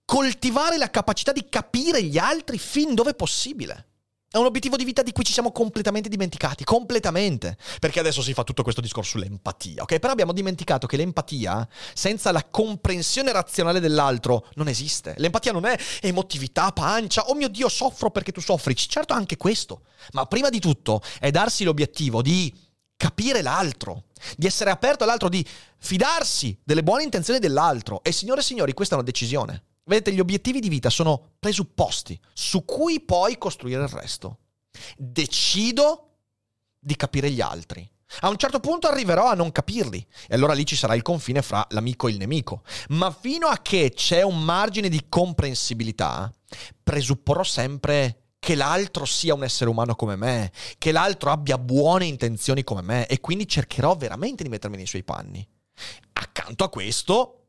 coltivare 0.05 0.79
la 0.79 0.89
capacità 0.89 1.33
di 1.33 1.49
capire 1.49 2.03
gli 2.05 2.17
altri 2.17 2.57
fin 2.57 2.95
dove 2.95 3.15
possibile. 3.15 3.90
È 4.33 4.37
un 4.37 4.45
obiettivo 4.45 4.77
di 4.77 4.85
vita 4.85 5.03
di 5.03 5.11
cui 5.11 5.25
ci 5.25 5.33
siamo 5.33 5.51
completamente 5.51 6.09
dimenticati, 6.09 6.63
completamente. 6.63 7.57
Perché 7.81 7.99
adesso 7.99 8.23
si 8.23 8.33
fa 8.33 8.45
tutto 8.45 8.63
questo 8.63 8.81
discorso 8.81 9.19
sull'empatia, 9.19 9.83
ok? 9.83 9.99
Però 9.99 10.13
abbiamo 10.13 10.33
dimenticato 10.33 10.87
che 10.87 10.97
l'empatia, 10.97 11.69
senza 11.95 12.31
la 12.31 12.45
comprensione 12.45 13.33
razionale 13.33 13.81
dell'altro, 13.81 14.47
non 14.55 14.69
esiste. 14.69 15.15
L'empatia 15.17 15.51
non 15.51 15.65
è 15.65 15.77
emotività, 16.01 16.71
pancia, 16.71 17.27
oh 17.27 17.35
mio 17.35 17.49
Dio, 17.49 17.69
soffro 17.69 18.13
perché 18.13 18.31
tu 18.31 18.41
soffri. 18.41 18.77
Certo 18.77 19.15
anche 19.15 19.37
questo. 19.37 19.83
Ma 20.13 20.25
prima 20.27 20.49
di 20.49 20.61
tutto 20.61 21.03
è 21.19 21.33
darsi 21.33 21.65
l'obiettivo 21.65 22.23
di 22.23 22.55
capire 22.97 23.43
l'altro, 23.43 24.05
di 24.37 24.47
essere 24.47 24.71
aperto 24.71 25.03
all'altro, 25.03 25.29
di 25.29 25.45
fidarsi 25.79 26.57
delle 26.63 26.85
buone 26.85 27.03
intenzioni 27.03 27.41
dell'altro. 27.41 28.01
E 28.05 28.13
signore 28.13 28.43
e 28.43 28.45
signori, 28.45 28.75
questa 28.75 28.95
è 28.95 28.99
una 28.99 29.07
decisione. 29.07 29.65
Vedete, 29.91 30.13
gli 30.13 30.21
obiettivi 30.21 30.61
di 30.61 30.69
vita 30.69 30.89
sono 30.89 31.33
presupposti 31.41 32.17
su 32.33 32.65
cui 32.65 33.01
poi 33.01 33.37
costruire 33.39 33.83
il 33.83 33.89
resto. 33.89 34.39
Decido 34.97 36.19
di 36.79 36.95
capire 36.95 37.29
gli 37.29 37.41
altri. 37.41 37.91
A 38.21 38.29
un 38.29 38.37
certo 38.37 38.61
punto 38.61 38.87
arriverò 38.87 39.27
a 39.27 39.35
non 39.35 39.51
capirli 39.51 40.07
e 40.29 40.35
allora 40.37 40.53
lì 40.53 40.65
ci 40.65 40.77
sarà 40.77 40.95
il 40.95 41.03
confine 41.03 41.43
fra 41.43 41.67
l'amico 41.71 42.07
e 42.07 42.13
il 42.13 42.19
nemico. 42.19 42.63
Ma 42.91 43.11
fino 43.11 43.49
a 43.49 43.59
che 43.63 43.91
c'è 43.93 44.23
un 44.23 44.41
margine 44.45 44.89
di 44.89 45.07
comprensibilità, 45.09 46.33
presupporrò 46.85 47.43
sempre 47.43 48.35
che 48.39 48.55
l'altro 48.55 49.05
sia 49.05 49.35
un 49.35 49.43
essere 49.43 49.71
umano 49.71 49.97
come 49.97 50.15
me, 50.15 50.53
che 50.79 50.93
l'altro 50.93 51.33
abbia 51.33 51.59
buone 51.59 52.05
intenzioni 52.05 52.63
come 52.63 52.83
me 52.83 53.09
e 53.09 53.21
quindi 53.21 53.49
cercherò 53.49 53.97
veramente 53.97 54.45
di 54.45 54.51
mettermi 54.51 54.77
nei 54.77 54.87
suoi 54.87 55.03
panni. 55.03 55.45
Accanto 56.13 56.63
a 56.63 56.69
questo, 56.69 57.40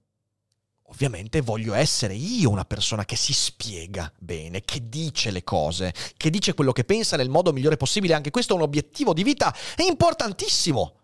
Ovviamente 0.92 1.40
voglio 1.40 1.74
essere 1.74 2.14
io 2.14 2.50
una 2.50 2.66
persona 2.66 3.06
che 3.06 3.16
si 3.16 3.34
spiega 3.34 4.12
bene, 4.20 4.62
che 4.62 4.90
dice 4.90 5.32
le 5.32 5.44
cose, 5.44 5.94
che 6.18 6.30
dice 6.30 6.54
quello 6.54 6.74
che 6.74 6.84
pensa 6.84 7.16
nel 7.16 7.30
modo 7.30 7.54
migliore 7.54 7.78
possibile. 7.78 8.14
Anche 8.14 8.30
questo 8.30 8.54
è 8.54 8.58
un 8.58 8.64
obiettivo 8.64 9.14
di 9.14 9.24
vita 9.24 9.56
importantissimo, 9.78 10.98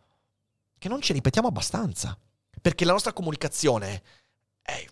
che 0.78 0.89
non 0.89 1.02
ci 1.02 1.13
ripetiamo 1.13 1.47
abbastanza, 1.47 2.19
perché 2.62 2.84
la 2.84 2.91
nostra 2.91 3.13
comunicazione 3.13 4.04
è 4.62 4.86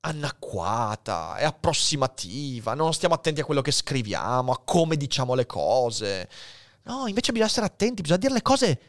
anacquata, 0.00 1.36
è 1.36 1.44
approssimativa, 1.44 2.74
non 2.74 2.92
stiamo 2.92 3.14
attenti 3.14 3.40
a 3.40 3.44
quello 3.44 3.62
che 3.62 3.70
scriviamo, 3.70 4.50
a 4.50 4.60
come 4.64 4.96
diciamo 4.96 5.34
le 5.34 5.46
cose. 5.46 6.28
No, 6.82 7.06
invece 7.06 7.30
bisogna 7.30 7.48
essere 7.48 7.66
attenti, 7.66 8.02
bisogna 8.02 8.18
dire 8.18 8.32
le 8.32 8.42
cose 8.42 8.80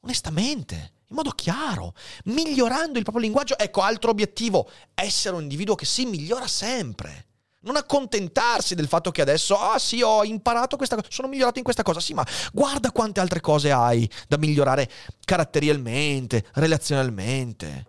onestamente 0.00 0.92
in 1.08 1.16
modo 1.16 1.30
chiaro, 1.30 1.94
migliorando 2.24 2.98
il 2.98 3.04
proprio 3.04 3.24
linguaggio. 3.24 3.58
Ecco, 3.58 3.82
altro 3.82 4.10
obiettivo, 4.10 4.70
essere 4.94 5.36
un 5.36 5.42
individuo 5.42 5.74
che 5.74 5.86
si 5.86 6.06
migliora 6.06 6.46
sempre. 6.46 7.26
Non 7.64 7.76
accontentarsi 7.76 8.74
del 8.74 8.88
fatto 8.88 9.10
che 9.10 9.22
adesso, 9.22 9.58
ah 9.58 9.78
sì, 9.78 10.02
ho 10.02 10.22
imparato 10.22 10.76
questa 10.76 10.96
cosa, 10.96 11.08
sono 11.10 11.28
migliorato 11.28 11.58
in 11.58 11.64
questa 11.64 11.82
cosa, 11.82 11.98
sì, 11.98 12.12
ma 12.12 12.26
guarda 12.52 12.92
quante 12.92 13.20
altre 13.20 13.40
cose 13.40 13.72
hai 13.72 14.08
da 14.28 14.36
migliorare 14.36 14.90
caratterialmente, 15.24 16.44
relazionalmente. 16.52 17.86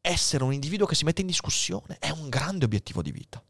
Essere 0.00 0.42
un 0.42 0.52
individuo 0.52 0.86
che 0.86 0.96
si 0.96 1.04
mette 1.04 1.20
in 1.20 1.28
discussione 1.28 1.98
è 2.00 2.10
un 2.10 2.28
grande 2.28 2.64
obiettivo 2.64 3.00
di 3.00 3.12
vita, 3.12 3.40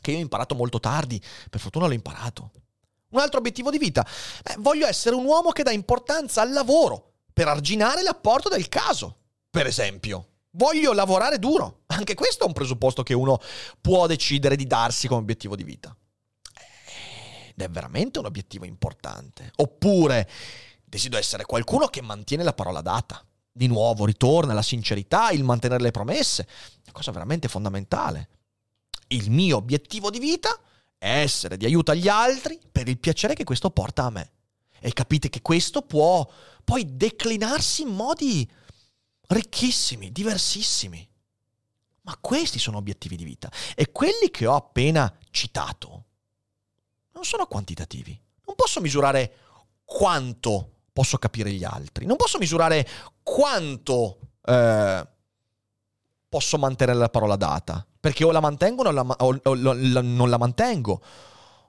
che 0.00 0.10
io 0.10 0.16
ho 0.16 0.20
imparato 0.20 0.56
molto 0.56 0.80
tardi, 0.80 1.22
per 1.48 1.60
fortuna 1.60 1.86
l'ho 1.86 1.92
imparato. 1.92 2.50
Un 3.10 3.20
altro 3.20 3.38
obiettivo 3.38 3.70
di 3.70 3.78
vita, 3.78 4.04
eh, 4.42 4.56
voglio 4.58 4.86
essere 4.88 5.14
un 5.14 5.24
uomo 5.24 5.50
che 5.50 5.62
dà 5.62 5.70
importanza 5.70 6.40
al 6.40 6.50
lavoro, 6.50 7.15
per 7.36 7.48
arginare 7.48 8.00
l'apporto 8.00 8.48
del 8.48 8.66
caso, 8.66 9.18
per 9.50 9.66
esempio. 9.66 10.28
Voglio 10.52 10.94
lavorare 10.94 11.38
duro. 11.38 11.82
Anche 11.88 12.14
questo 12.14 12.44
è 12.44 12.46
un 12.46 12.54
presupposto 12.54 13.02
che 13.02 13.12
uno 13.12 13.38
può 13.78 14.06
decidere 14.06 14.56
di 14.56 14.66
darsi 14.66 15.06
come 15.06 15.20
obiettivo 15.20 15.54
di 15.54 15.62
vita. 15.62 15.94
Ed 17.50 17.60
è 17.60 17.68
veramente 17.68 18.20
un 18.20 18.24
obiettivo 18.24 18.64
importante. 18.64 19.52
Oppure 19.56 20.26
desidero 20.82 21.20
essere 21.20 21.44
qualcuno 21.44 21.88
che 21.88 22.00
mantiene 22.00 22.42
la 22.42 22.54
parola 22.54 22.80
data. 22.80 23.22
Di 23.52 23.66
nuovo, 23.66 24.06
ritorna 24.06 24.54
la 24.54 24.62
sincerità, 24.62 25.28
il 25.28 25.44
mantenere 25.44 25.82
le 25.82 25.90
promesse. 25.90 26.48
Una 26.84 26.92
cosa 26.92 27.10
veramente 27.10 27.48
fondamentale. 27.48 28.30
Il 29.08 29.30
mio 29.30 29.58
obiettivo 29.58 30.08
di 30.08 30.20
vita 30.20 30.58
è 30.96 31.20
essere 31.20 31.58
di 31.58 31.66
aiuto 31.66 31.90
agli 31.90 32.08
altri 32.08 32.58
per 32.72 32.88
il 32.88 32.98
piacere 32.98 33.34
che 33.34 33.44
questo 33.44 33.68
porta 33.68 34.04
a 34.04 34.10
me. 34.10 34.30
E 34.80 34.92
capite 34.94 35.28
che 35.28 35.42
questo 35.42 35.82
può 35.82 36.26
poi 36.66 36.96
declinarsi 36.96 37.82
in 37.82 37.90
modi 37.90 38.50
ricchissimi, 39.28 40.10
diversissimi. 40.10 41.08
Ma 42.02 42.18
questi 42.20 42.58
sono 42.58 42.78
obiettivi 42.78 43.14
di 43.14 43.22
vita. 43.22 43.48
E 43.76 43.92
quelli 43.92 44.30
che 44.32 44.46
ho 44.46 44.56
appena 44.56 45.16
citato 45.30 46.04
non 47.12 47.24
sono 47.24 47.46
quantitativi. 47.46 48.20
Non 48.46 48.56
posso 48.56 48.80
misurare 48.80 49.36
quanto 49.84 50.70
posso 50.92 51.18
capire 51.18 51.52
gli 51.52 51.62
altri. 51.62 52.04
Non 52.04 52.16
posso 52.16 52.38
misurare 52.38 52.84
quanto 53.22 54.18
eh, 54.42 55.06
posso 56.28 56.58
mantenere 56.58 56.98
la 56.98 57.08
parola 57.08 57.36
data. 57.36 57.86
Perché 58.00 58.24
o 58.24 58.32
la 58.32 58.40
mantengo 58.40 58.82
o, 58.82 58.90
la, 58.90 59.02
o, 59.02 59.40
o 59.40 59.54
la, 59.54 60.02
non 60.02 60.28
la 60.28 60.38
mantengo 60.38 61.00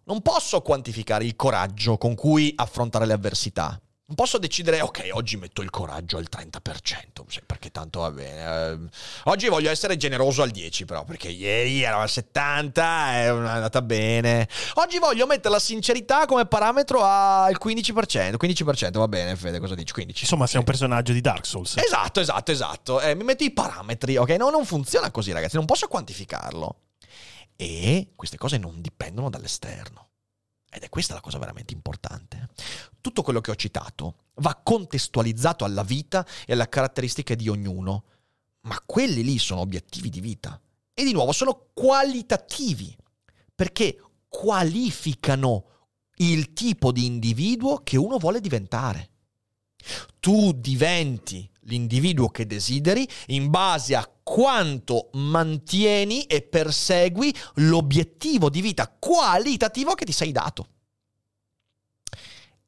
non 0.08 0.22
posso 0.22 0.62
quantificare 0.62 1.26
il 1.26 1.36
coraggio 1.36 1.98
con 1.98 2.16
cui 2.16 2.54
affrontare 2.56 3.06
le 3.06 3.12
avversità. 3.12 3.78
Non 4.08 4.16
posso 4.16 4.38
decidere, 4.38 4.80
ok, 4.80 5.10
oggi 5.12 5.36
metto 5.36 5.62
il 5.62 5.70
coraggio 5.70 6.16
al 6.16 6.30
30%, 6.32 7.42
perché 7.46 7.72
tanto 7.72 8.00
va 8.00 8.12
bene. 8.12 8.72
Eh, 8.72 8.90
oggi 9.26 9.50
voglio 9.50 9.70
essere 9.70 9.98
generoso 9.98 10.44
al 10.44 10.50
10%, 10.52 10.86
però, 10.86 11.04
perché 11.04 11.28
ieri 11.28 11.82
ero 11.82 11.98
al 11.98 12.08
70%, 12.08 12.72
è 12.76 13.26
andata 13.28 13.82
bene. 13.82 14.48
Oggi 14.76 14.98
voglio 15.00 15.26
mettere 15.26 15.50
la 15.50 15.60
sincerità 15.60 16.26
come 16.26 16.46
parametro 16.46 17.04
al 17.04 17.58
15%. 17.62 18.36
15% 18.40 18.92
va 18.98 19.10
bene, 19.10 19.36
Fede, 19.36 19.60
cosa 19.60 19.76
dici? 19.76 19.92
15. 19.92 20.22
Insomma, 20.22 20.48
sei 20.48 20.60
un 20.60 20.66
personaggio 20.66 21.12
di 21.12 21.20
Dark 21.20 21.46
Souls. 21.46 21.76
Esatto, 21.76 22.22
esatto, 22.22 22.52
esatto. 22.54 23.02
Eh, 23.02 23.14
mi 23.14 23.26
metto 23.26 23.44
i 23.44 23.52
parametri, 23.52 24.16
ok? 24.16 24.30
No, 24.38 24.50
non 24.50 24.64
funziona 24.64 25.12
così, 25.12 25.34
ragazzi, 25.34 25.58
non 25.58 25.66
posso 25.66 25.90
quantificarlo. 25.90 26.78
E 27.58 28.14
queste 28.16 28.38
cose 28.38 28.58
non 28.58 28.80
dipendono 28.80 29.30
dall'esterno. 29.30 30.07
Ed 30.70 30.84
è 30.84 30.90
questa 30.90 31.14
la 31.14 31.22
cosa 31.22 31.38
veramente 31.38 31.74
importante. 31.74 32.50
Tutto 33.02 33.22
quello 33.22 33.42
che 33.42 33.52
ho 33.52 33.56
citato 33.56 34.16
va 34.36 34.60
contestualizzato 34.62 35.64
alla 35.64 35.84
vita 35.84 36.26
e 36.46 36.54
alle 36.54 36.70
caratteristiche 36.70 37.36
di 37.36 37.48
ognuno, 37.48 38.04
ma 38.62 38.82
quelli 38.86 39.24
lì 39.24 39.40
sono 39.40 39.62
obiettivi 39.62 40.10
di 40.10 40.20
vita. 40.20 40.60
E 40.94 41.04
di 41.04 41.14
nuovo 41.14 41.32
sono 41.32 41.70
qualitativi, 41.74 42.96
perché 43.56 44.02
qualificano 44.28 45.66
il 46.18 46.54
tipo 46.54 46.92
di 46.92 47.06
individuo 47.06 47.78
che 47.84 47.98
uno 47.98 48.18
vuole 48.18 48.42
diventare. 48.42 49.10
Tu 50.20 50.52
diventi 50.54 51.50
l'individuo 51.62 52.30
che 52.30 52.46
desideri 52.46 53.08
in 53.28 53.50
base 53.50 53.96
a 53.96 54.10
quanto 54.28 55.10
mantieni 55.14 56.24
e 56.24 56.42
persegui 56.42 57.34
l'obiettivo 57.56 58.50
di 58.50 58.60
vita 58.60 58.90
qualitativo 58.90 59.94
che 59.94 60.04
ti 60.04 60.12
sei 60.12 60.34
dato. 60.34 60.68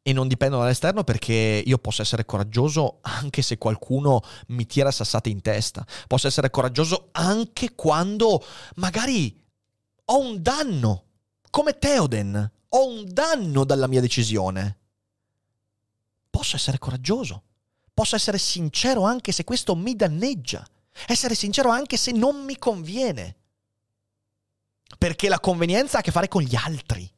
E 0.01 0.13
non 0.13 0.29
dipendono 0.29 0.61
dall'esterno 0.61 1.03
perché 1.03 1.61
io 1.65 1.77
posso 1.79 2.01
essere 2.01 2.23
coraggioso 2.23 2.99
anche 3.01 3.41
se 3.41 3.57
qualcuno 3.57 4.21
mi 4.47 4.65
tira 4.65 4.89
sassate 4.89 5.27
in 5.27 5.41
testa. 5.41 5.85
Posso 6.07 6.27
essere 6.27 6.49
coraggioso 6.49 7.09
anche 7.11 7.75
quando 7.75 8.41
magari 8.75 9.37
ho 10.05 10.17
un 10.17 10.41
danno, 10.41 11.03
come 11.49 11.77
Theoden, 11.77 12.51
ho 12.69 12.87
un 12.87 13.03
danno 13.05 13.65
dalla 13.65 13.87
mia 13.87 13.99
decisione. 13.99 14.77
Posso 16.29 16.55
essere 16.55 16.79
coraggioso 16.79 17.43
Posso 17.99 18.15
essere 18.15 18.37
sincero 18.37 19.03
anche 19.03 19.33
se 19.33 19.43
questo 19.43 19.75
mi 19.75 19.93
danneggia. 19.93 20.65
Essere 21.07 21.35
sincero 21.35 21.69
anche 21.69 21.97
se 21.97 22.11
non 22.11 22.43
mi 22.43 22.57
conviene. 22.57 23.37
Perché 24.97 25.29
la 25.29 25.39
convenienza 25.39 25.97
ha 25.97 25.99
a 25.99 26.03
che 26.03 26.11
fare 26.11 26.27
con 26.27 26.41
gli 26.41 26.55
altri. 26.55 27.09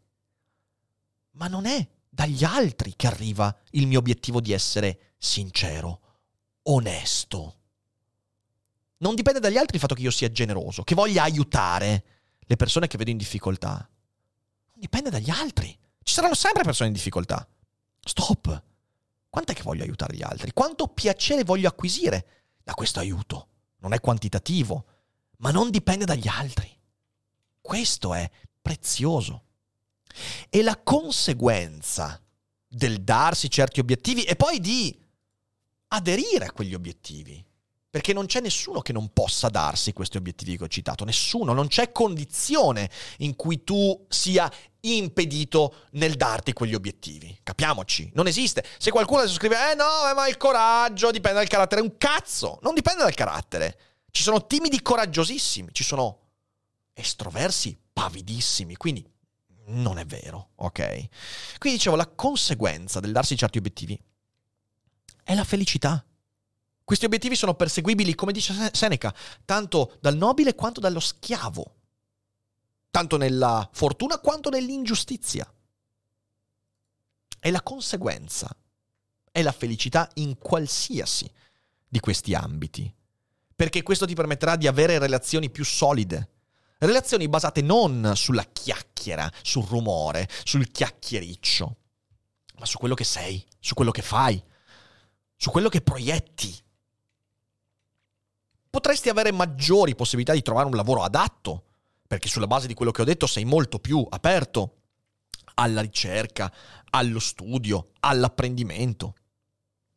Ma 1.32 1.48
non 1.48 1.66
è 1.66 1.88
dagli 2.10 2.44
altri 2.44 2.94
che 2.96 3.08
arriva 3.08 3.56
il 3.72 3.88
mio 3.88 4.00
obiettivo 4.00 4.42
di 4.42 4.52
essere 4.52 5.14
sincero, 5.18 6.02
onesto. 6.64 7.56
Non 8.98 9.16
dipende 9.16 9.40
dagli 9.40 9.58
altri 9.58 9.76
il 9.76 9.82
fatto 9.82 9.96
che 9.96 10.02
io 10.02 10.12
sia 10.12 10.32
generoso, 10.32 10.84
che 10.84 10.94
voglia 10.94 11.24
aiutare 11.24 12.04
le 12.40 12.56
persone 12.56 12.88
che 12.88 12.98
vedo 12.98 13.10
in 13.10 13.18
difficoltà. 13.18 13.70
Non 13.70 14.80
dipende 14.80 15.10
dagli 15.10 15.30
altri. 15.30 15.76
Ci 16.04 16.14
saranno 16.14 16.36
sempre 16.36 16.64
persone 16.64 16.90
in 16.90 16.94
difficoltà. 16.94 17.48
Stop. 18.04 18.64
Quant'è 19.30 19.54
che 19.54 19.64
voglio 19.64 19.84
aiutare 19.84 20.16
gli 20.16 20.24
altri? 20.24 20.52
Quanto 20.52 20.88
piacere 20.88 21.44
voglio 21.44 21.70
acquisire 21.70 22.26
da 22.62 22.74
questo 22.74 23.00
aiuto? 23.00 23.48
Non 23.82 23.94
è 23.94 24.00
quantitativo, 24.00 24.86
ma 25.38 25.52
non 25.52 25.70
dipende 25.70 26.06
dagli 26.06 26.28
altri. 26.28 26.70
Questo 27.60 28.14
è 28.14 28.30
prezioso. 28.62 29.44
E 30.50 30.62
la 30.62 30.78
conseguenza 30.78 32.22
del 32.68 33.02
darsi 33.02 33.50
certi 33.50 33.80
obiettivi 33.80 34.24
e 34.24 34.36
poi 34.36 34.60
di 34.60 34.98
aderire 35.90 36.46
a 36.46 36.52
quegli 36.52 36.74
obiettivi. 36.74 37.44
Perché 37.90 38.14
non 38.14 38.26
c'è 38.26 38.40
nessuno 38.40 38.80
che 38.80 38.94
non 38.94 39.12
possa 39.12 39.50
darsi 39.50 39.92
questi 39.92 40.16
obiettivi 40.16 40.58
che 40.58 40.64
ho 40.64 40.68
citato, 40.70 41.04
nessuno, 41.04 41.52
non 41.52 41.68
c'è 41.68 41.92
condizione 41.92 42.90
in 43.18 43.36
cui 43.36 43.66
tu 43.66 44.06
sia 44.08 44.50
impedito 44.82 45.88
nel 45.92 46.16
darti 46.16 46.54
quegli 46.54 46.74
obiettivi. 46.74 47.40
Capiamoci, 47.44 48.12
non 48.16 48.28
esiste. 48.28 48.64
Se 48.78 48.92
qualcuno 48.92 49.20
adesso 49.20 49.36
scrive, 49.36 49.72
eh 49.72 49.76
no, 49.76 50.10
eh, 50.10 50.14
ma 50.14 50.28
il 50.28 50.38
coraggio 50.38 51.12
dipende 51.12 51.40
dal 51.40 51.48
carattere, 51.48 51.82
un 51.82 51.98
cazzo, 51.98 52.60
non 52.62 52.74
dipende 52.74 53.04
dal 53.04 53.14
carattere. 53.14 53.80
Ci 54.10 54.24
sono 54.24 54.46
timidi 54.46 54.82
coraggiosissimi, 54.82 55.70
ci 55.72 55.84
sono 55.84 56.20
estroversi 56.94 57.78
pavidissimi, 57.94 58.76
quindi 58.76 59.08
non 59.68 59.98
è 60.00 60.06
vero, 60.06 60.50
ok? 60.56 60.80
Quindi 61.58 61.78
dicevo, 61.78 61.96
la 61.96 62.08
conseguenza 62.08 63.00
del 63.00 63.12
darsi 63.12 63.38
certi 63.38 63.58
obiettivi 63.58 64.00
è 65.24 65.36
la 65.36 65.44
felicità. 65.44 66.04
Questi 66.84 67.06
obiettivi 67.06 67.36
sono 67.36 67.54
perseguibili, 67.54 68.16
come 68.16 68.34
dice 68.34 68.72
Seneca, 68.74 69.14
tanto 69.46 69.96
dal 70.02 70.18
nobile 70.18 70.56
quanto 70.56 70.82
dallo 70.82 71.00
schiavo, 71.00 71.76
tanto 72.92 73.18
nella 73.18 73.68
fortuna 73.72 74.20
quanto 74.20 74.50
nell'ingiustizia. 74.50 75.52
E 77.40 77.50
la 77.50 77.64
conseguenza 77.64 78.56
è 79.32 79.42
la 79.42 79.54
felicità 79.54 80.08
in 80.16 80.38
qualsiasi 80.38 81.32
di 81.88 82.00
questi 82.00 82.36
ambiti, 82.36 82.94
perché 83.56 83.82
questo 83.82 84.06
ti 84.06 84.14
permetterà 84.14 84.56
di 84.56 84.68
avere 84.68 85.00
relazioni 85.00 85.50
più 85.50 85.66
solide, 85.66 86.30
relazioni 86.80 87.28
basate 87.28 87.62
non 87.62 88.12
sulla 88.16 88.44
chiacchiera, 88.44 89.32
sul 89.42 89.66
rumore, 89.66 90.30
sul 90.44 90.70
chiacchiericcio, 90.70 91.78
ma 92.60 92.66
su 92.66 92.78
quello 92.78 92.94
che 92.94 93.04
sei, 93.04 93.44
su 93.60 93.74
quello 93.74 93.92
che 93.92 94.02
fai, 94.02 94.42
su 95.36 95.50
quello 95.50 95.70
che 95.70 95.82
proietti. 95.82 96.56
Potresti 98.70 99.10
avere 99.10 99.32
maggiori 99.32 99.96
possibilità 99.96 100.34
di 100.34 100.42
trovare 100.42 100.68
un 100.68 100.76
lavoro 100.76 101.04
adatto, 101.04 101.71
perché 102.12 102.28
sulla 102.28 102.46
base 102.46 102.68
di 102.68 102.74
quello 102.74 102.92
che 102.92 103.04
ho 103.04 103.06
detto 103.06 103.26
sei 103.26 103.46
molto 103.46 103.80
più 103.80 104.06
aperto 104.10 104.80
alla 105.54 105.80
ricerca, 105.80 106.52
allo 106.90 107.20
studio, 107.20 107.92
all'apprendimento. 108.02 109.16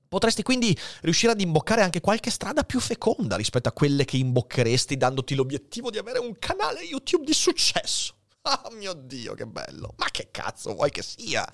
Potresti 0.06 0.44
quindi 0.44 0.78
riuscire 1.00 1.32
ad 1.32 1.40
imboccare 1.40 1.82
anche 1.82 2.00
qualche 2.00 2.30
strada 2.30 2.62
più 2.62 2.78
feconda 2.78 3.34
rispetto 3.34 3.68
a 3.68 3.72
quelle 3.72 4.04
che 4.04 4.16
imboccheresti 4.16 4.96
dandoti 4.96 5.34
l'obiettivo 5.34 5.90
di 5.90 5.98
avere 5.98 6.20
un 6.20 6.38
canale 6.38 6.82
YouTube 6.82 7.24
di 7.24 7.34
successo. 7.34 8.14
Oh 8.42 8.70
mio 8.78 8.92
Dio, 8.92 9.34
che 9.34 9.46
bello! 9.46 9.94
Ma 9.96 10.06
che 10.12 10.28
cazzo 10.30 10.72
vuoi 10.74 10.90
che 10.90 11.02
sia? 11.02 11.44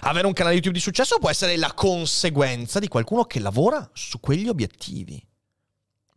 Avere 0.00 0.26
un 0.26 0.32
canale 0.32 0.56
YouTube 0.56 0.78
di 0.78 0.82
successo 0.82 1.20
può 1.20 1.30
essere 1.30 1.56
la 1.56 1.72
conseguenza 1.74 2.80
di 2.80 2.88
qualcuno 2.88 3.22
che 3.22 3.38
lavora 3.38 3.88
su 3.92 4.18
quegli 4.18 4.48
obiettivi 4.48 5.24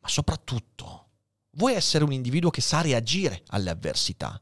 ma 0.02 0.08
soprattutto 0.08 1.09
vuoi 1.52 1.74
essere 1.74 2.04
un 2.04 2.12
individuo 2.12 2.50
che 2.50 2.62
sa 2.62 2.82
reagire 2.82 3.44
alle 3.48 3.70
avversità. 3.70 4.40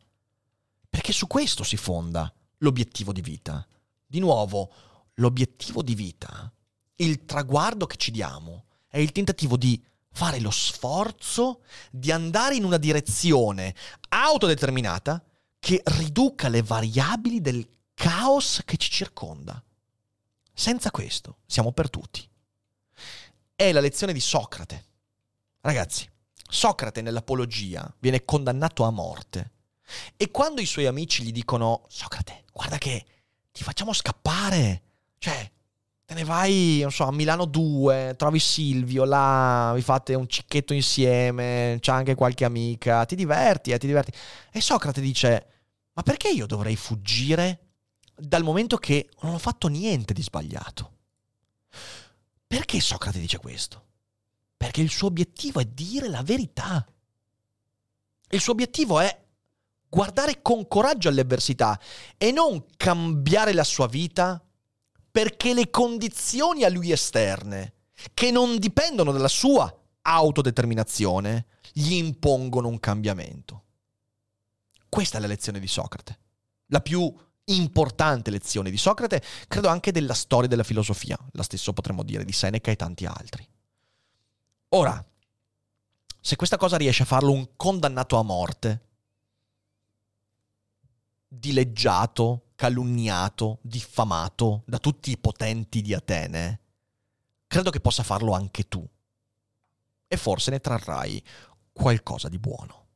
Perché 0.90 1.12
su 1.12 1.28
questo 1.28 1.64
si 1.64 1.78
fonda 1.78 2.32
l'obiettivo 2.60 3.12
di 3.12 3.22
vita. 3.22 3.66
Di 4.06 4.20
nuovo, 4.20 4.72
l'obiettivo 5.16 5.84
di 5.84 5.96
vita, 5.96 6.52
il 6.96 7.26
traguardo 7.26 7.86
che 7.86 7.98
ci 7.98 8.12
diamo, 8.12 8.66
è 8.88 8.98
il 8.98 9.12
tentativo 9.12 9.58
di 9.58 9.84
fare 10.12 10.40
lo 10.40 10.52
sforzo 10.52 11.62
di 11.92 12.12
andare 12.12 12.56
in 12.56 12.64
una 12.64 12.78
direzione 12.78 13.76
autodeterminata 14.10 15.24
che 15.60 15.82
riduca 15.86 16.48
le 16.48 16.64
variabili 16.64 17.42
del 17.42 17.68
caos 17.94 18.62
che 18.66 18.78
ci 18.78 18.90
circonda. 18.90 19.62
Senza 20.54 20.90
questo 20.90 21.40
siamo 21.46 21.72
perduti. 21.72 22.28
È 23.54 23.72
la 23.72 23.80
lezione 23.80 24.14
di 24.14 24.20
Socrate 24.20 24.86
Ragazzi, 25.68 26.10
Socrate 26.48 27.02
nell'Apologia 27.02 27.94
viene 28.00 28.26
condannato 28.26 28.84
a 28.84 28.92
morte 28.92 29.52
e 30.16 30.32
quando 30.32 30.62
i 30.62 30.66
suoi 30.66 30.86
amici 30.86 31.24
gli 31.24 31.32
dicono 31.32 31.84
Socrate, 31.88 32.44
guarda 32.52 32.78
che 32.78 33.06
ti 33.52 33.64
facciamo 33.64 33.94
scappare, 33.94 34.82
cioè 35.18 35.50
te 36.06 36.14
ne 36.14 36.24
vai, 36.24 36.80
non 36.82 36.92
so, 36.92 37.04
a 37.06 37.12
Milano 37.12 37.46
2, 37.46 38.16
trovi 38.18 38.40
Silvio 38.40 39.04
là, 39.04 39.74
vi 39.76 39.82
fate 39.82 40.14
un 40.14 40.28
cicchetto 40.28 40.74
insieme, 40.74 41.78
c'è 41.82 41.92
anche 41.92 42.16
qualche 42.16 42.46
amica, 42.46 43.06
ti 43.06 43.16
diverti, 43.16 43.72
eh, 43.72 43.78
ti 43.78 43.88
diverti. 43.88 44.12
E 44.52 44.62
Socrate 44.62 45.02
dice, 45.02 45.48
ma 45.94 46.04
perché 46.04 46.30
io 46.30 46.46
dovrei 46.46 46.76
fuggire 46.76 47.60
dal 48.16 48.44
momento 48.44 48.78
che 48.78 49.10
non 49.22 49.34
ho 49.34 49.38
fatto 49.38 49.68
niente 49.68 50.14
di 50.14 50.22
sbagliato? 50.22 50.92
Perché 52.46 52.80
Socrate 52.80 53.20
dice 53.20 53.38
questo? 53.38 53.87
Perché 54.58 54.82
il 54.82 54.90
suo 54.90 55.08
obiettivo 55.08 55.60
è 55.60 55.66
dire 55.66 56.10
la 56.10 56.24
verità. 56.24 56.86
Il 58.30 58.42
suo 58.42 58.54
obiettivo 58.54 59.00
è 59.00 59.26
guardare 59.88 60.42
con 60.42 60.68
coraggio 60.68 61.08
alle 61.08 61.22
avversità 61.22 61.80
e 62.18 62.32
non 62.32 62.66
cambiare 62.76 63.54
la 63.54 63.64
sua 63.64 63.88
vita 63.88 64.42
perché 65.10 65.54
le 65.54 65.70
condizioni 65.70 66.64
a 66.64 66.70
lui 66.70 66.92
esterne, 66.92 67.74
che 68.14 68.30
non 68.30 68.60
dipendono 68.60 69.12
dalla 69.12 69.28
sua 69.28 69.74
autodeterminazione, 70.02 71.48
gli 71.74 71.94
impongono 71.94 72.68
un 72.68 72.80
cambiamento. 72.80 73.64
Questa 74.90 75.18
è 75.18 75.22
la 75.22 75.28
lezione 75.28 75.60
di 75.60 75.68
Socrate, 75.68 76.20
la 76.68 76.82
più 76.82 77.12
importante 77.46 78.30
lezione 78.30 78.70
di 78.70 78.78
Socrate, 78.78 79.24
credo 79.48 79.70
anche 79.70 79.92
della 79.92 80.14
storia 80.14 80.48
della 80.48 80.64
filosofia, 80.64 81.18
la 81.32 81.44
stessa 81.44 81.74
potremmo 81.74 82.04
dire 82.04 82.24
di 82.24 82.32
Seneca 82.32 82.70
e 82.70 82.76
tanti 82.76 83.06
altri. 83.06 83.48
Ora, 84.70 85.06
se 86.20 86.36
questa 86.36 86.58
cosa 86.58 86.76
riesce 86.76 87.04
a 87.04 87.06
farlo 87.06 87.32
un 87.32 87.56
condannato 87.56 88.18
a 88.18 88.24
morte, 88.24 88.86
dileggiato, 91.28 92.52
calunniato, 92.56 93.60
diffamato 93.62 94.64
da 94.66 94.80
tutti 94.80 95.12
i 95.12 95.18
potenti 95.18 95.82
di 95.82 95.94
Atene, 95.94 96.60
credo 97.48 97.70
che 97.70 97.80
possa 97.80 98.04
farlo 98.04 98.34
anche 98.34 98.68
tu. 98.68 98.86
E 100.10 100.18
forse 100.18 100.52
ne 100.52 100.60
trarrai 100.60 101.24
qualcosa 101.72 102.28
di 102.28 102.40
buono. 102.40 102.87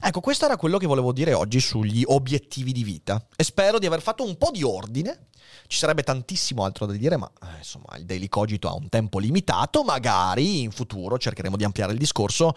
Ecco, 0.00 0.20
questo 0.20 0.44
era 0.44 0.56
quello 0.56 0.78
che 0.78 0.86
volevo 0.86 1.12
dire 1.12 1.32
oggi 1.32 1.60
sugli 1.60 2.02
obiettivi 2.06 2.72
di 2.72 2.84
vita 2.84 3.24
e 3.36 3.44
spero 3.44 3.78
di 3.78 3.86
aver 3.86 4.00
fatto 4.00 4.24
un 4.24 4.36
po' 4.36 4.50
di 4.50 4.62
ordine. 4.62 5.26
Ci 5.66 5.78
sarebbe 5.78 6.02
tantissimo 6.02 6.64
altro 6.64 6.86
da 6.86 6.92
dire, 6.92 7.16
ma 7.16 7.30
eh, 7.42 7.58
insomma 7.58 7.96
il 7.96 8.04
Daily 8.04 8.28
Cogito 8.28 8.68
ha 8.68 8.74
un 8.74 8.88
tempo 8.88 9.18
limitato, 9.18 9.82
magari 9.82 10.62
in 10.62 10.70
futuro 10.70 11.18
cercheremo 11.18 11.56
di 11.56 11.64
ampliare 11.64 11.92
il 11.92 11.98
discorso 11.98 12.54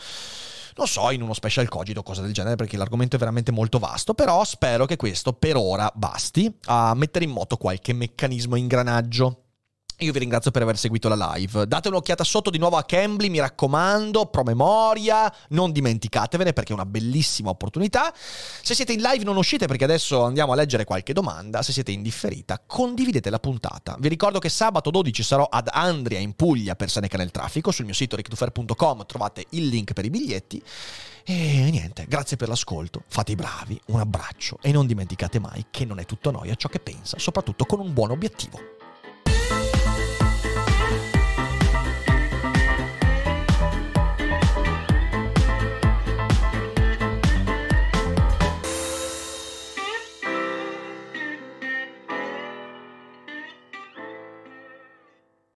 non 0.75 0.87
so, 0.87 1.11
in 1.11 1.21
uno 1.21 1.33
special 1.33 1.67
cogito 1.67 1.99
o 1.99 2.03
cosa 2.03 2.21
del 2.21 2.33
genere, 2.33 2.55
perché 2.55 2.77
l'argomento 2.77 3.15
è 3.15 3.19
veramente 3.19 3.51
molto 3.51 3.77
vasto, 3.77 4.13
però 4.13 4.43
spero 4.43 4.85
che 4.85 4.95
questo 4.95 5.33
per 5.33 5.57
ora 5.57 5.91
basti 5.93 6.51
a 6.65 6.93
mettere 6.95 7.25
in 7.25 7.31
moto 7.31 7.57
qualche 7.57 7.93
meccanismo 7.93 8.55
ingranaggio. 8.55 9.43
Io 10.01 10.11
vi 10.11 10.17
ringrazio 10.17 10.49
per 10.49 10.63
aver 10.63 10.79
seguito 10.79 11.07
la 11.09 11.33
live. 11.35 11.67
Date 11.67 11.89
un'occhiata 11.89 12.23
sotto 12.23 12.49
di 12.49 12.57
nuovo 12.57 12.75
a 12.75 12.83
Cambly, 12.83 13.29
mi 13.29 13.39
raccomando, 13.39 14.25
promemoria, 14.25 15.31
non 15.49 15.71
dimenticatevene 15.71 16.53
perché 16.53 16.71
è 16.71 16.73
una 16.73 16.87
bellissima 16.87 17.51
opportunità. 17.51 18.11
Se 18.15 18.73
siete 18.73 18.93
in 18.93 19.01
live 19.01 19.23
non 19.23 19.37
uscite 19.37 19.67
perché 19.67 19.83
adesso 19.83 20.23
andiamo 20.23 20.53
a 20.53 20.55
leggere 20.55 20.85
qualche 20.85 21.13
domanda. 21.13 21.61
Se 21.61 21.71
siete 21.71 21.91
in 21.91 22.01
differita, 22.01 22.59
condividete 22.65 23.29
la 23.29 23.37
puntata. 23.37 23.95
Vi 23.99 24.07
ricordo 24.07 24.39
che 24.39 24.49
sabato 24.49 24.89
12 24.89 25.21
sarò 25.21 25.43
ad 25.43 25.69
Andria 25.71 26.17
in 26.17 26.33
Puglia 26.33 26.73
per 26.75 26.89
Seneca 26.89 27.17
nel 27.17 27.29
traffico. 27.29 27.69
Sul 27.69 27.85
mio 27.85 27.93
sito 27.93 28.15
rictufer.com 28.15 29.05
trovate 29.05 29.45
il 29.49 29.67
link 29.67 29.93
per 29.93 30.05
i 30.05 30.09
biglietti. 30.09 30.63
E 31.23 31.69
niente, 31.69 32.05
grazie 32.07 32.37
per 32.37 32.47
l'ascolto, 32.47 33.03
fate 33.07 33.33
i 33.33 33.35
bravi, 33.35 33.79
un 33.89 33.99
abbraccio 33.99 34.57
e 34.63 34.71
non 34.71 34.87
dimenticate 34.87 35.37
mai 35.37 35.67
che 35.69 35.85
non 35.85 35.99
è 35.99 36.05
tutto 36.05 36.31
noia 36.31 36.55
ciò 36.55 36.69
che 36.69 36.79
pensa, 36.79 37.19
soprattutto 37.19 37.65
con 37.65 37.79
un 37.79 37.93
buon 37.93 38.09
obiettivo. 38.09 38.81